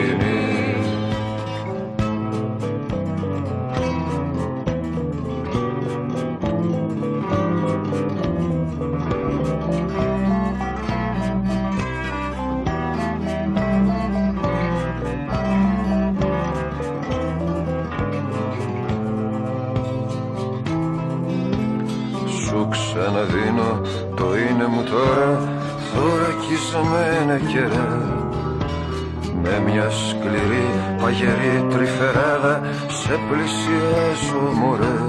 [33.31, 34.99] πλησιάζω μωρέ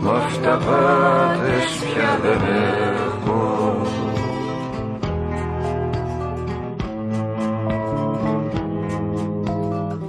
[0.00, 2.40] Μ' αυταπάτες πια δεν
[2.94, 3.42] έχω.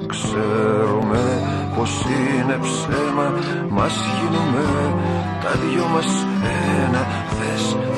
[0.08, 1.24] Ξέρουμε
[1.76, 3.28] πως είναι ψέμα
[3.70, 4.66] Μας γίνουμε
[5.44, 6.26] τα δυο μας
[6.84, 7.25] ένα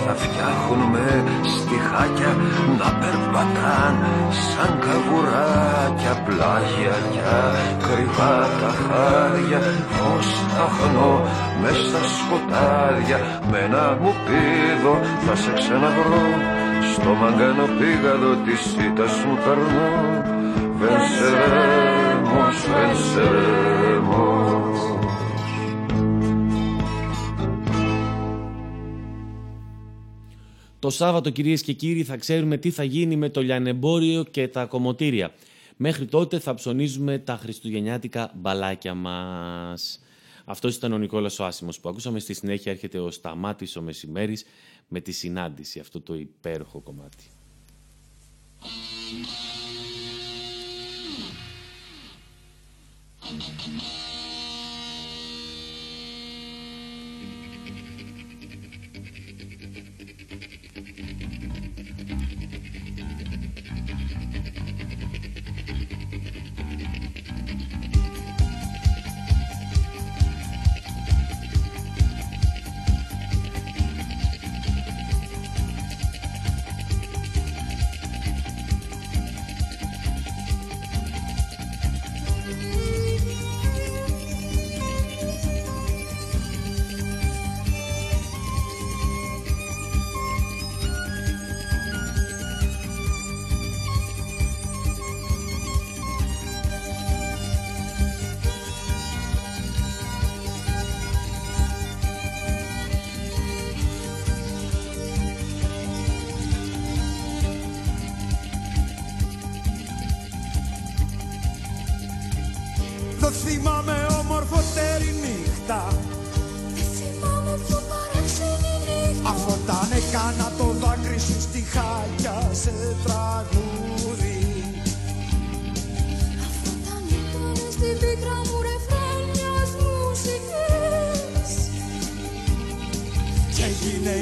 [0.08, 1.24] Θες θα φτιάχνουμε
[1.56, 2.32] στιχάκια
[2.80, 3.98] να περπατάν
[4.48, 7.36] σαν καβουράκια πλάγια για
[7.84, 9.60] κρυβά τα χάρια
[9.96, 10.30] φως
[10.66, 11.14] αχνώ
[11.62, 13.20] μες στα σκοτάδια.
[13.52, 14.94] Με ένα μου πίδο
[15.26, 16.26] θα σε ξαναβρω
[16.94, 19.90] στο μαγκάνο πήγαδο της ήττας μου περνώ
[20.82, 24.37] Venceremos, venceremos
[30.80, 34.66] Το Σάββατο κυρίες και κύριοι θα ξέρουμε τι θα γίνει με το λιανεμπόριο και τα
[34.66, 35.32] κομμωτήρια.
[35.78, 40.00] Μέχρι τότε θα ψωνίζουμε τα χριστουγεννιάτικα μπαλάκια μας.
[40.46, 42.20] Αυτός ήταν ο Νικόλας ο Άσιμος που ακούσαμε.
[42.20, 44.46] Στη συνέχεια έρχεται ο Σταμάτης ο Μεσημέρης
[44.88, 47.24] με τη συνάντηση, αυτό το υπέροχο κομμάτι.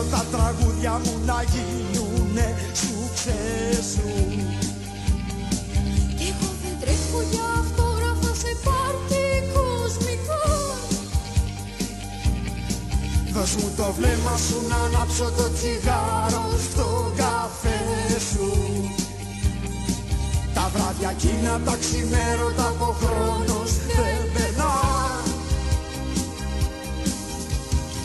[0.00, 4.12] θέλω τα τραγούδια μου να γίνουνε σου ξέσου
[6.16, 9.24] Κι εγώ δεν τρέχω για αυτόγραφα σε πάρτι
[9.54, 10.44] κοσμικό
[13.32, 17.80] Δώσ' μου το βλέμμα σου να ανάψω το τσιγάρο στο καφέ
[18.30, 18.50] σου.
[20.54, 24.74] Τα βράδια εκείνα τα ξημέρωτα από χρόνος δεν περνά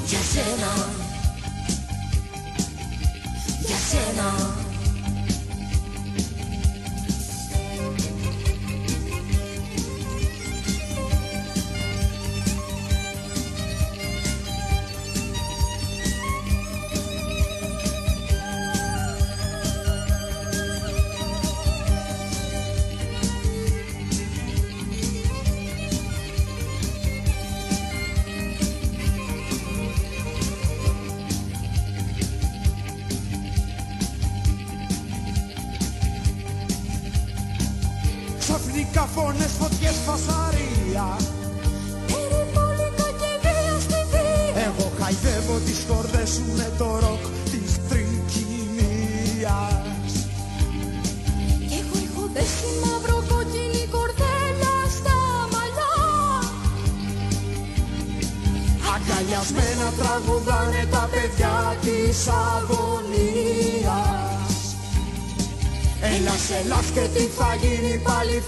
[0.06, 0.85] Για σένα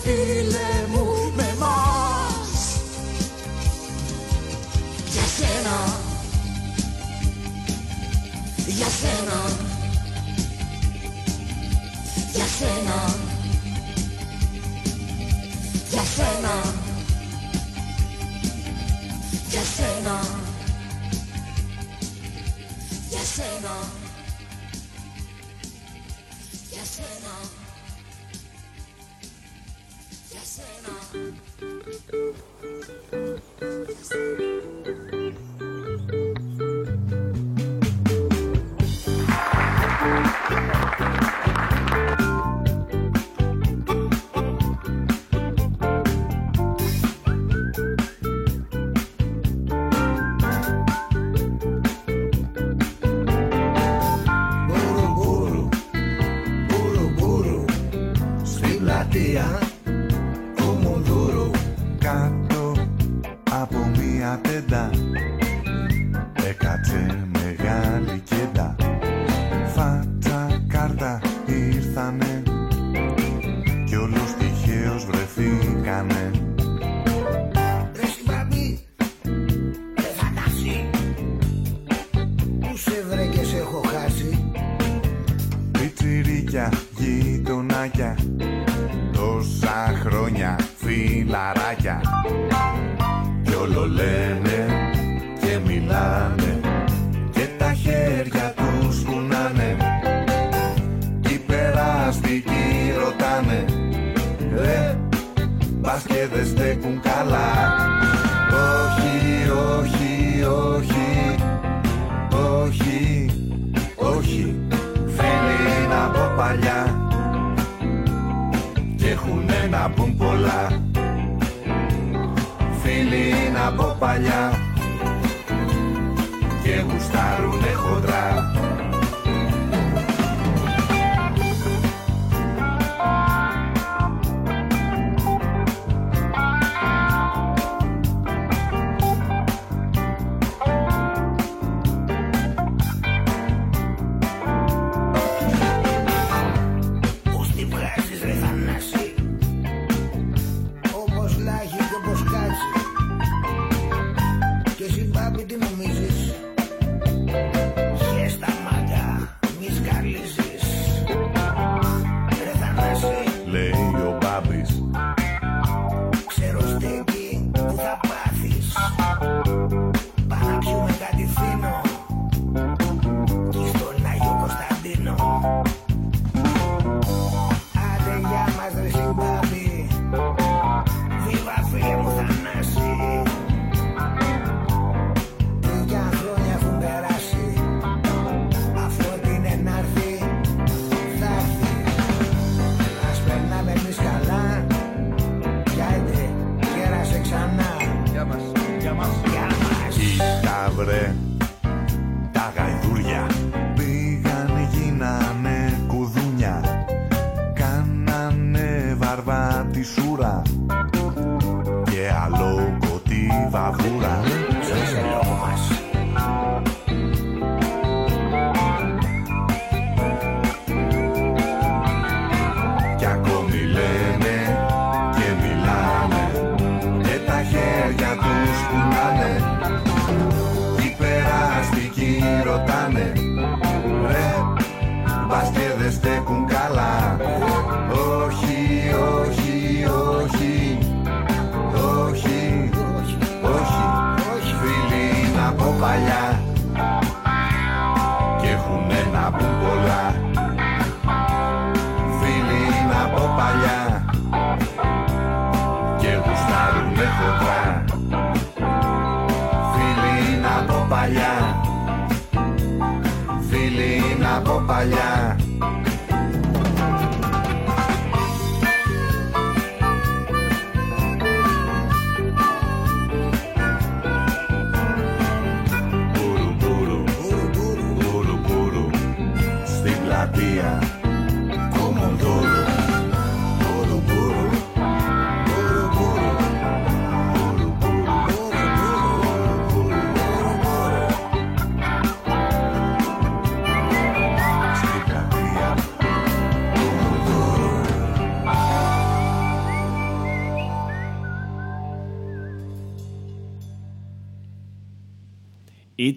[0.07, 0.36] you.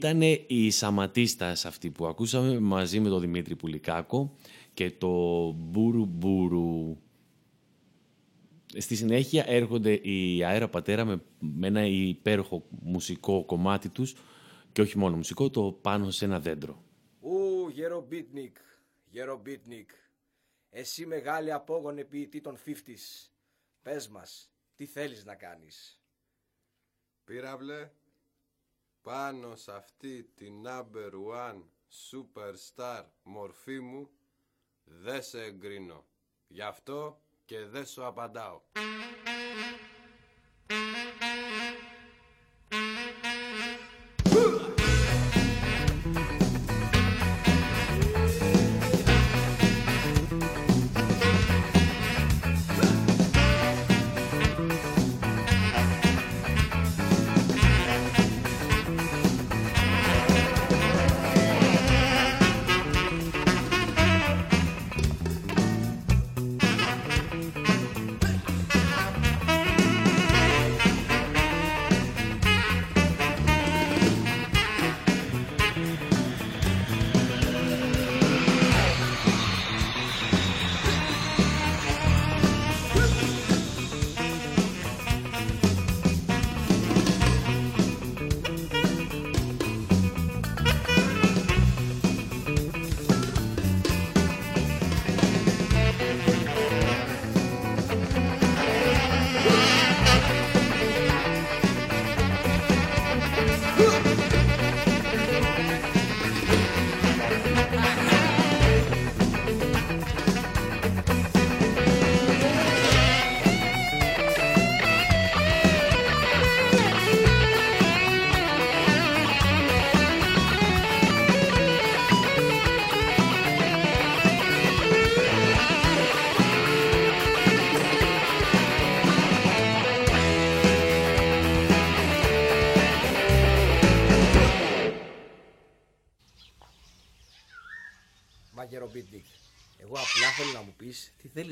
[0.01, 4.37] Ήτανε οι Σαματίστας αυτοί που ακούσαμε μαζί με τον Δημήτρη Πουλικάκο
[4.75, 5.09] και το
[5.51, 6.97] Μπούρου Μπούρου.
[8.67, 14.15] Στη συνέχεια έρχονται οι Αέρα Πατέρα με, με ένα υπέροχο μουσικό κομμάτι τους
[14.73, 16.85] και όχι μόνο μουσικό, το πάνω σε ένα δέντρο.
[17.21, 18.57] Ου, Γερομπίτνικ,
[19.11, 19.91] Γερομπίτνικ.
[20.71, 23.31] Εσύ μεγάλη απόγονε ποιητή των 50's.
[23.83, 26.01] Πες μας, τι θέλεις να κάνεις;
[27.25, 27.91] Πύραυλε,
[29.03, 31.63] πάνω σε αυτή την number one
[32.11, 34.11] superstar μορφή μου
[34.85, 36.05] δεν σε εγκρίνω.
[36.47, 38.61] Γι' αυτό και δεν σου απαντάω.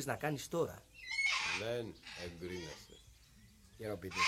[0.08, 0.82] Να κάνεις τώρα.
[1.58, 1.94] Δεν
[2.24, 2.96] εγκρίνεσαι.
[3.76, 4.22] Γερομπίτνικ,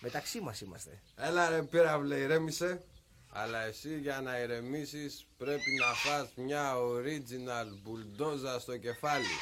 [0.00, 1.02] μεταξύ μας είμαστε.
[1.16, 2.84] Έλα ρε πύραυλε ηρέμησε.
[3.34, 9.36] Αλλά εσύ για να ηρεμήσεις πρέπει να φας μια original μπουλντόζα στο κεφάλι.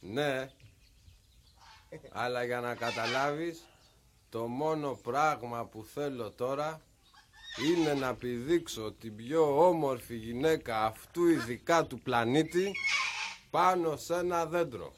[0.00, 0.50] Ναι.
[2.12, 3.62] Αλλά για να καταλάβεις
[4.28, 6.80] το μόνο πράγμα που θέλω τώρα
[7.68, 12.72] είναι να πηδήξω την πιο όμορφη γυναίκα αυτού ειδικά του πλανήτη
[13.50, 14.92] πάνω σε ένα δέντρο.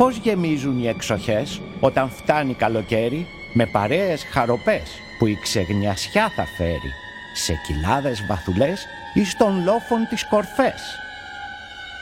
[0.00, 6.92] Πώς γεμίζουν οι εξοχές όταν φτάνει καλοκαίρι με παρέες χαροπές που η ξεγνιασιά θα φέρει
[7.34, 10.82] σε κοιλάδες βαθουλές ή στον λόφον τις κορφές.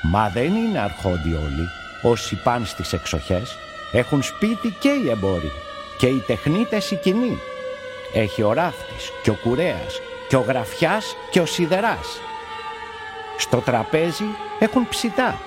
[0.03, 1.69] Μα δεν είναι αρχόντιοι όλοι.
[2.03, 3.57] Όσοι πάνε στις εξοχές
[3.93, 5.53] έχουν σπίτι και οι εμπόροι
[5.99, 7.39] και οι τεχνίτες οι κοινοί.
[8.15, 12.21] Έχει ο ράφτης και ο κουρέας και ο γραφιάς και ο σιδεράς.
[13.39, 14.27] Στο τραπέζι
[14.59, 15.39] έχουν ψητά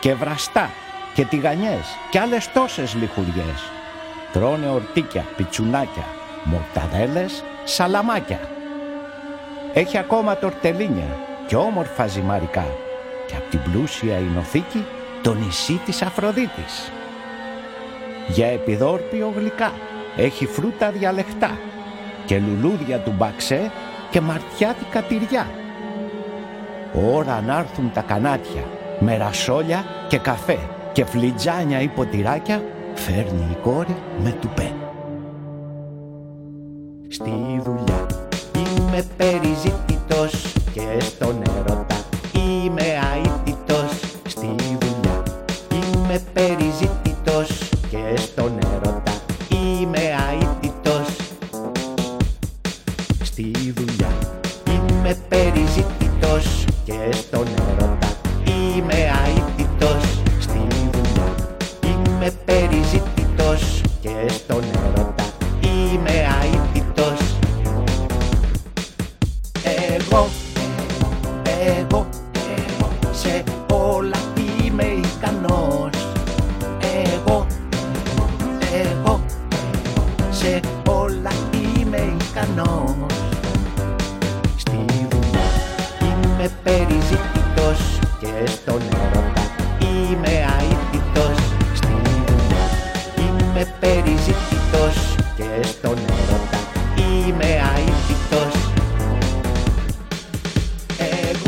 [0.00, 0.70] και βραστά
[1.14, 3.70] και τηγανιές και άλλες τόσες λιχουριές.
[4.32, 6.04] Τρώνε ορτίκια, πιτσουνάκια,
[6.44, 8.40] μορταδέλες, σαλαμάκια.
[9.72, 12.66] Έχει ακόμα τορτελίνια και όμορφα ζυμαρικά
[13.26, 14.84] και απ' την πλούσια εινοθήκη
[15.22, 16.92] το νησί της Αφροδίτης.
[18.28, 19.72] Για επιδόρπιο γλυκά
[20.16, 21.58] έχει φρούτα διαλεχτά
[22.24, 23.70] και λουλούδια του μπαξέ
[24.10, 25.46] και μαρτιάτικα τυριά.
[27.14, 28.62] Ώρα να έρθουν τα κανάτια
[28.98, 30.58] με ρασόλια και καφέ
[31.00, 32.62] και φλιτζάνια ή ποτηράκια
[32.94, 34.72] φέρνει η κόρη με τουπέ.
[37.08, 37.30] Στη
[37.64, 38.06] δουλειά
[38.54, 39.79] είμαι περιζήτητος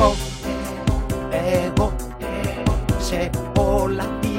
[0.02, 0.16] ego,
[1.32, 4.31] ego, ego, se.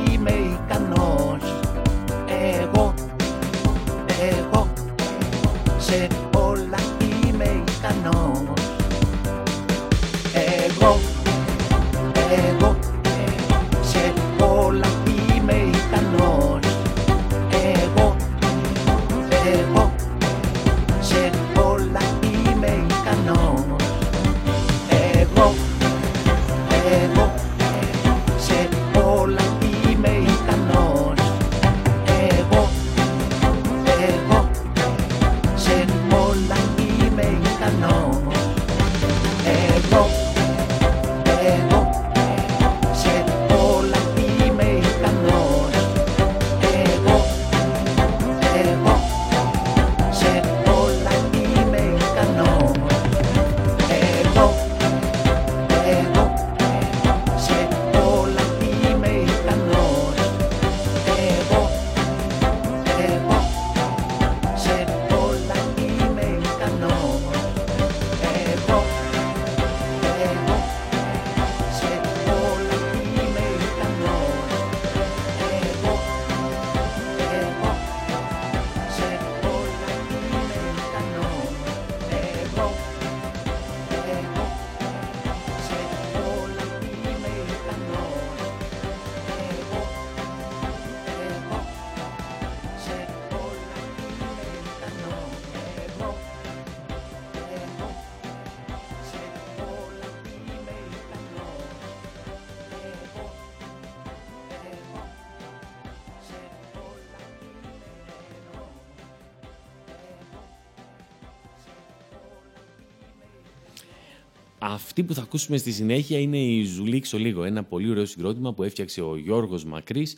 [114.95, 118.63] Αυτή που θα ακούσουμε στη συνέχεια είναι η Ζουλίξο λίγο, ένα πολύ ωραίο συγκρότημα που
[118.63, 120.17] έφτιαξε ο Γιώργος Μακρύς,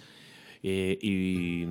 [0.62, 0.70] ε,
[1.00, 1.68] η-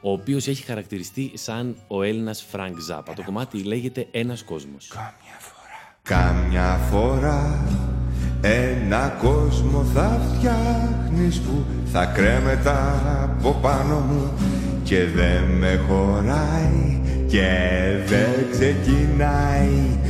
[0.00, 3.14] ο οποίος έχει χαρακτηριστεί σαν ο Έλληνας Φρανκ Ζάπα.
[3.14, 4.92] Το κομμάτι λέγεται «Ένας κόσμος».
[6.02, 7.66] Κάμια φορά
[8.42, 12.70] ένα κόσμο θα φτιάχνεις που θα κρέμεται
[13.22, 14.32] από πάνω μου
[14.84, 17.48] και δεν με χωράει και
[18.06, 20.07] δεν ξεκινάει αν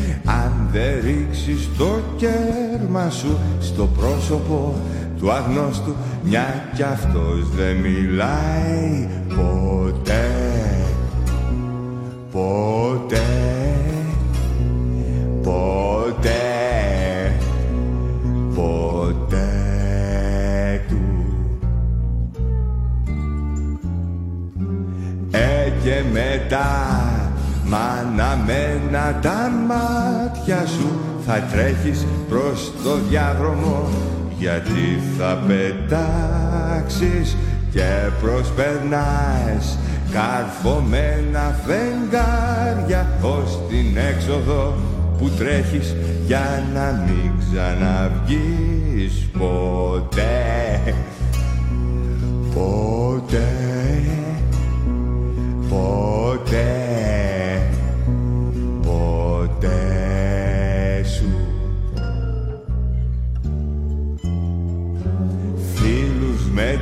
[0.73, 4.75] δεν ρίξεις το κέρμα σου στο πρόσωπο
[5.19, 10.29] του αγνώστου μια κι αυτός δεν μιλάει ποτέ
[12.33, 13.23] ποτέ
[15.43, 16.33] ποτέ
[18.55, 19.43] ποτέ
[20.89, 20.97] του.
[25.83, 27.18] Και μετά
[27.69, 33.89] Μ' αναμένα τα μάτια σου θα τρέχεις προς το διάδρομο
[34.39, 37.37] γιατί θα πετάξεις
[37.73, 39.79] και προσπερνάς
[40.12, 44.75] καρφωμένα φεγγάρια ως την έξοδο
[45.19, 45.97] που τρέχεις
[46.27, 51.05] για να μην ξαναβγείς ποτέ ποτέ.
[52.55, 53.69] Ποτέ
[55.69, 56.78] ποτέ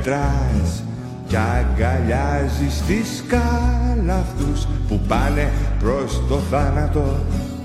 [0.07, 0.83] μετράς
[1.27, 3.23] κι αγκαλιάζεις τις
[4.09, 7.05] αυτούς που πάνε προς το θάνατο.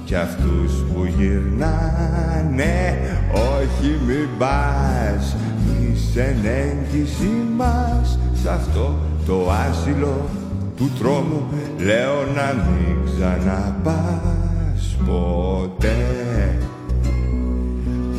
[0.05, 2.99] Κι αυτούς που γυρνάνε
[3.33, 5.37] όχι μη πας
[5.81, 8.95] είσαι έγκυση μας σ' αυτό
[9.27, 10.29] το άσυλο
[10.77, 11.43] του τρόμου
[11.79, 16.59] λέω να μην ξαναπάς ποτέ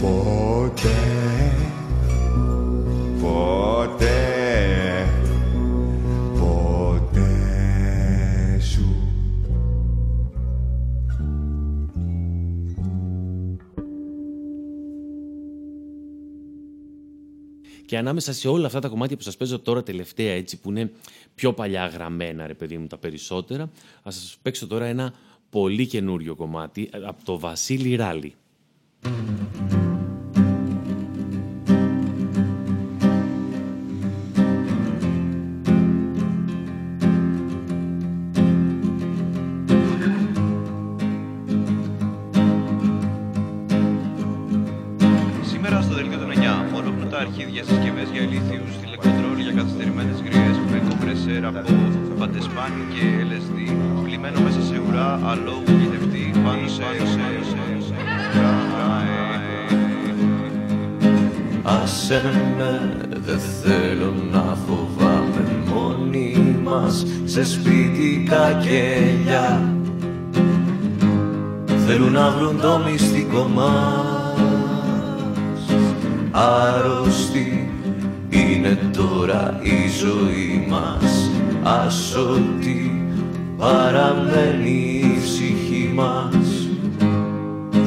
[0.01, 0.89] ποτέ
[3.21, 4.12] ποτέ ποτέ
[17.93, 20.91] Και ανάμεσα σε όλα αυτά τα κομμάτια που σας παίζω τώρα τελευταία, έτσι που είναι
[21.35, 23.71] πιο παλιά γραμμένα, ρε παιδί μου, τα περισσότερα,
[24.03, 25.13] ας σας παίξω τώρα ένα
[25.49, 28.33] πολύ καινούριο κομμάτι ε, από το Βασίλη Ράλη.
[62.57, 69.73] Με, δεν θέλω να φοβάμαι μόνοι μας σε σπίτι κακέλια
[71.87, 74.33] Θέλουν να βρουν το μυστικό μας.
[76.31, 77.71] Άρρωστη
[78.29, 81.29] είναι τώρα η ζωή μας.
[81.63, 83.07] Ας ότι
[83.57, 86.67] παραμένει η ψυχή μας.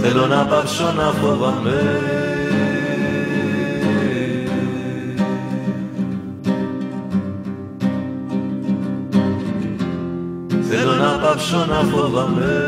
[0.01, 1.81] Θέλω να πάψω να φοβάμαι
[11.37, 12.62] πάψω να φοβάμαι.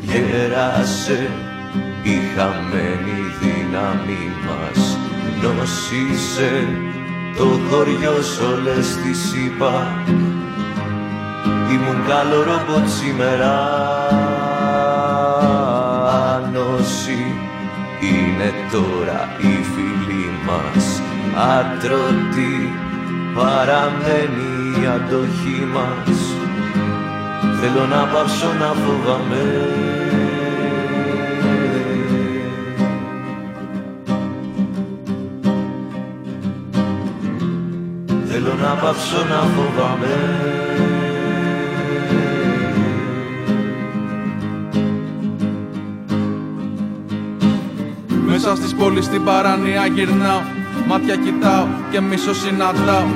[0.00, 1.30] Γέρασε
[2.02, 4.98] η χαμένη δύναμη μας.
[5.42, 6.68] Νόσησε
[7.36, 10.04] το χωριό σ' όλες τις είπα.
[11.72, 13.54] Ήμουν καλό ρομπότ σήμερα.
[16.34, 17.34] Άνωση
[18.00, 20.87] είναι τώρα η φίλη μας
[21.40, 22.72] Άτρωτη
[23.34, 26.18] παραμένει η αντοχή μας.
[27.60, 29.66] Θέλω να πάψω να φοβάμαι.
[38.26, 40.16] Θέλω να πάψω να φοβάμαι.
[48.26, 50.40] Μέσα στις πόλεις στην παράνοια γυρνάω
[50.86, 53.06] Μάτια κοιτάω και μίσο συναντάω.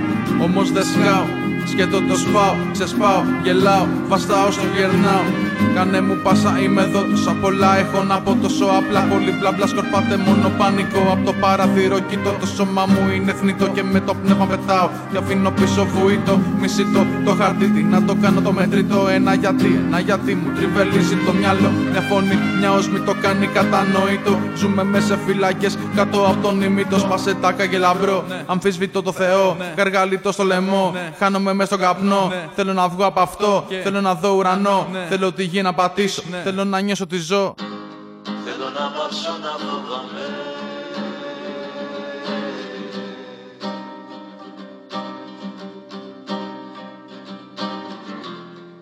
[0.43, 1.25] Όμως δεν σκάω
[1.67, 5.25] Σκέτο το σπάω, ξεσπάω, γελάω, βαστάω στο γερνάω
[5.75, 7.79] Κάνε μου πάσα είμαι εδώ, τόσα πολλά.
[7.79, 9.67] Έχω να πω τόσο απλά Πολύ μπλα μπλα.
[9.67, 11.99] Σκορπάτε μόνο πανικό Από το παραθύρο.
[11.99, 14.89] Κοιτώ το σώμα μου είναι θνητό Και με το πνεύμα πετάω.
[15.11, 19.09] Και αφήνω πίσω βουήτο Μισητό το χαρτί, τι να το κάνω το μετρητό.
[19.09, 21.71] Ένα γιατί, ένα γιατί μου τριβελίζει το μυαλό.
[21.91, 24.39] Μια φωνή, μια όσμη το κάνει κατανοητό.
[24.57, 26.99] Ζούμε μέσα σε φυλακές κάτω από τον ημίτο.
[26.99, 29.57] Σπάσε τάκα και λαμπρό, αμφισβητώ το Θεό.
[29.77, 32.33] Γαργαλίτο στο λαιμό, χάνομαι μέσα στον καπνό.
[32.55, 34.87] Θέλω να βγω από αυτό, θέλω να δω ουρανό.
[35.09, 37.55] Θέλω τη γη να πατήσω, θέλω να νιώσω τη ζω.
[38.25, 40.27] Θέλω να πάψω να φοβάμαι.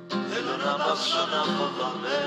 [0.08, 2.18] Θέλω να πάψω να φοβάμαι.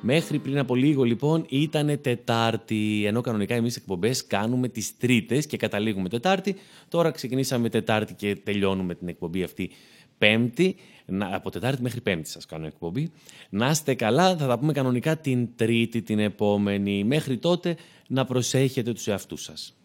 [0.00, 5.56] Μέχρι πριν από λίγο λοιπόν ήταν Τετάρτη, ενώ κανονικά εμείς εκπομπές κάνουμε τις Τρίτες και
[5.56, 6.56] καταλήγουμε Τετάρτη.
[6.88, 9.70] Τώρα ξεκινήσαμε Τετάρτη και τελειώνουμε την εκπομπή αυτή
[10.18, 13.10] Πέμπτη, να, από Τετάρτη μέχρι Πέμπτη σας κάνω εκπομπή.
[13.50, 17.04] Να είστε καλά, θα τα πούμε κανονικά την Τρίτη την επόμενη.
[17.04, 17.76] Μέχρι τότε
[18.08, 19.76] να προσέχετε τους εαυτούς σας.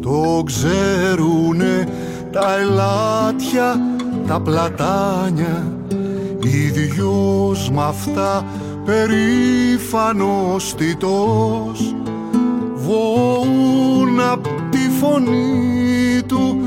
[0.00, 1.88] Το ξέρουνε
[2.32, 3.80] τα ελάτια,
[4.26, 5.74] τα πλατάνια
[6.44, 8.46] Ίδιος μ' αυτά
[8.84, 11.94] περήφανος τιτός
[12.74, 16.60] Βοούν απ' τη φωνή του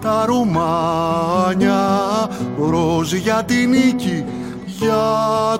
[0.00, 1.88] τα ρουμάνια
[2.70, 4.24] Ροζ για τη νίκη,
[4.64, 5.02] για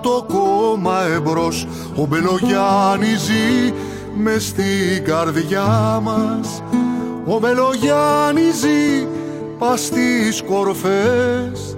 [0.00, 1.66] το κόμμα εμπρός.
[1.96, 3.72] Ο Μπελογιάννης ζει
[4.16, 6.62] μες στην καρδιά μας.
[7.26, 9.06] Ο Μπελογιάννης ζει
[9.58, 11.76] πας στις κορφές.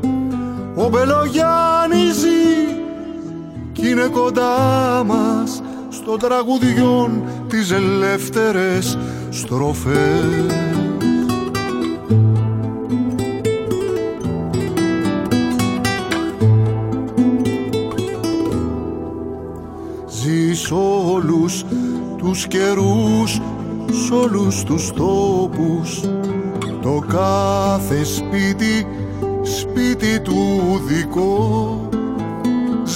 [0.75, 2.82] Ο Μπελογιάννης ζει
[3.73, 8.99] κι είναι κοντά μας στο τραγουδιόν τις ελεύθερες
[9.31, 10.47] στροφές.
[20.09, 20.73] Ζει σ'
[21.13, 21.65] όλους
[22.17, 23.41] τους καιρούς,
[23.91, 26.01] σ' όλους τους τόπους.
[26.83, 28.87] Το κάθε σπίτι,
[29.43, 31.89] σπίτι του δικό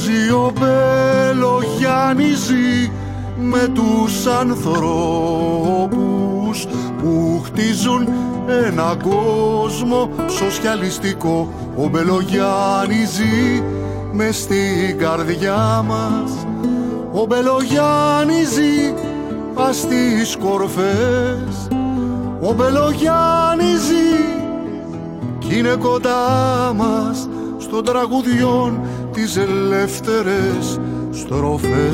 [0.03, 2.93] Ζει ο Μπελογιάννης ζει
[3.37, 5.87] με τους ανθρώπους
[6.99, 8.09] που χτίζουν
[8.67, 11.49] ένα κόσμο σοσιαλιστικό.
[11.77, 13.63] Ο Μπελογιάννης ζει
[14.13, 16.47] μες στην καρδιά μας.
[17.13, 18.95] Ο Μπελογιάννης ζει
[19.55, 21.69] πας στις κορφές.
[22.41, 24.35] Ο Μπελογιάννης ζει
[25.39, 27.29] κι είναι κοντά μας
[27.59, 28.81] στον τραγουδιόν
[29.17, 30.81] τις ελεύθερες
[31.11, 31.93] στροφές.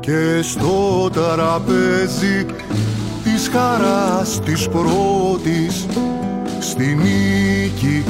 [0.00, 2.46] Και στο τραπέζι
[3.24, 5.86] της χαράς της πρώτης
[6.60, 8.04] στη νίκη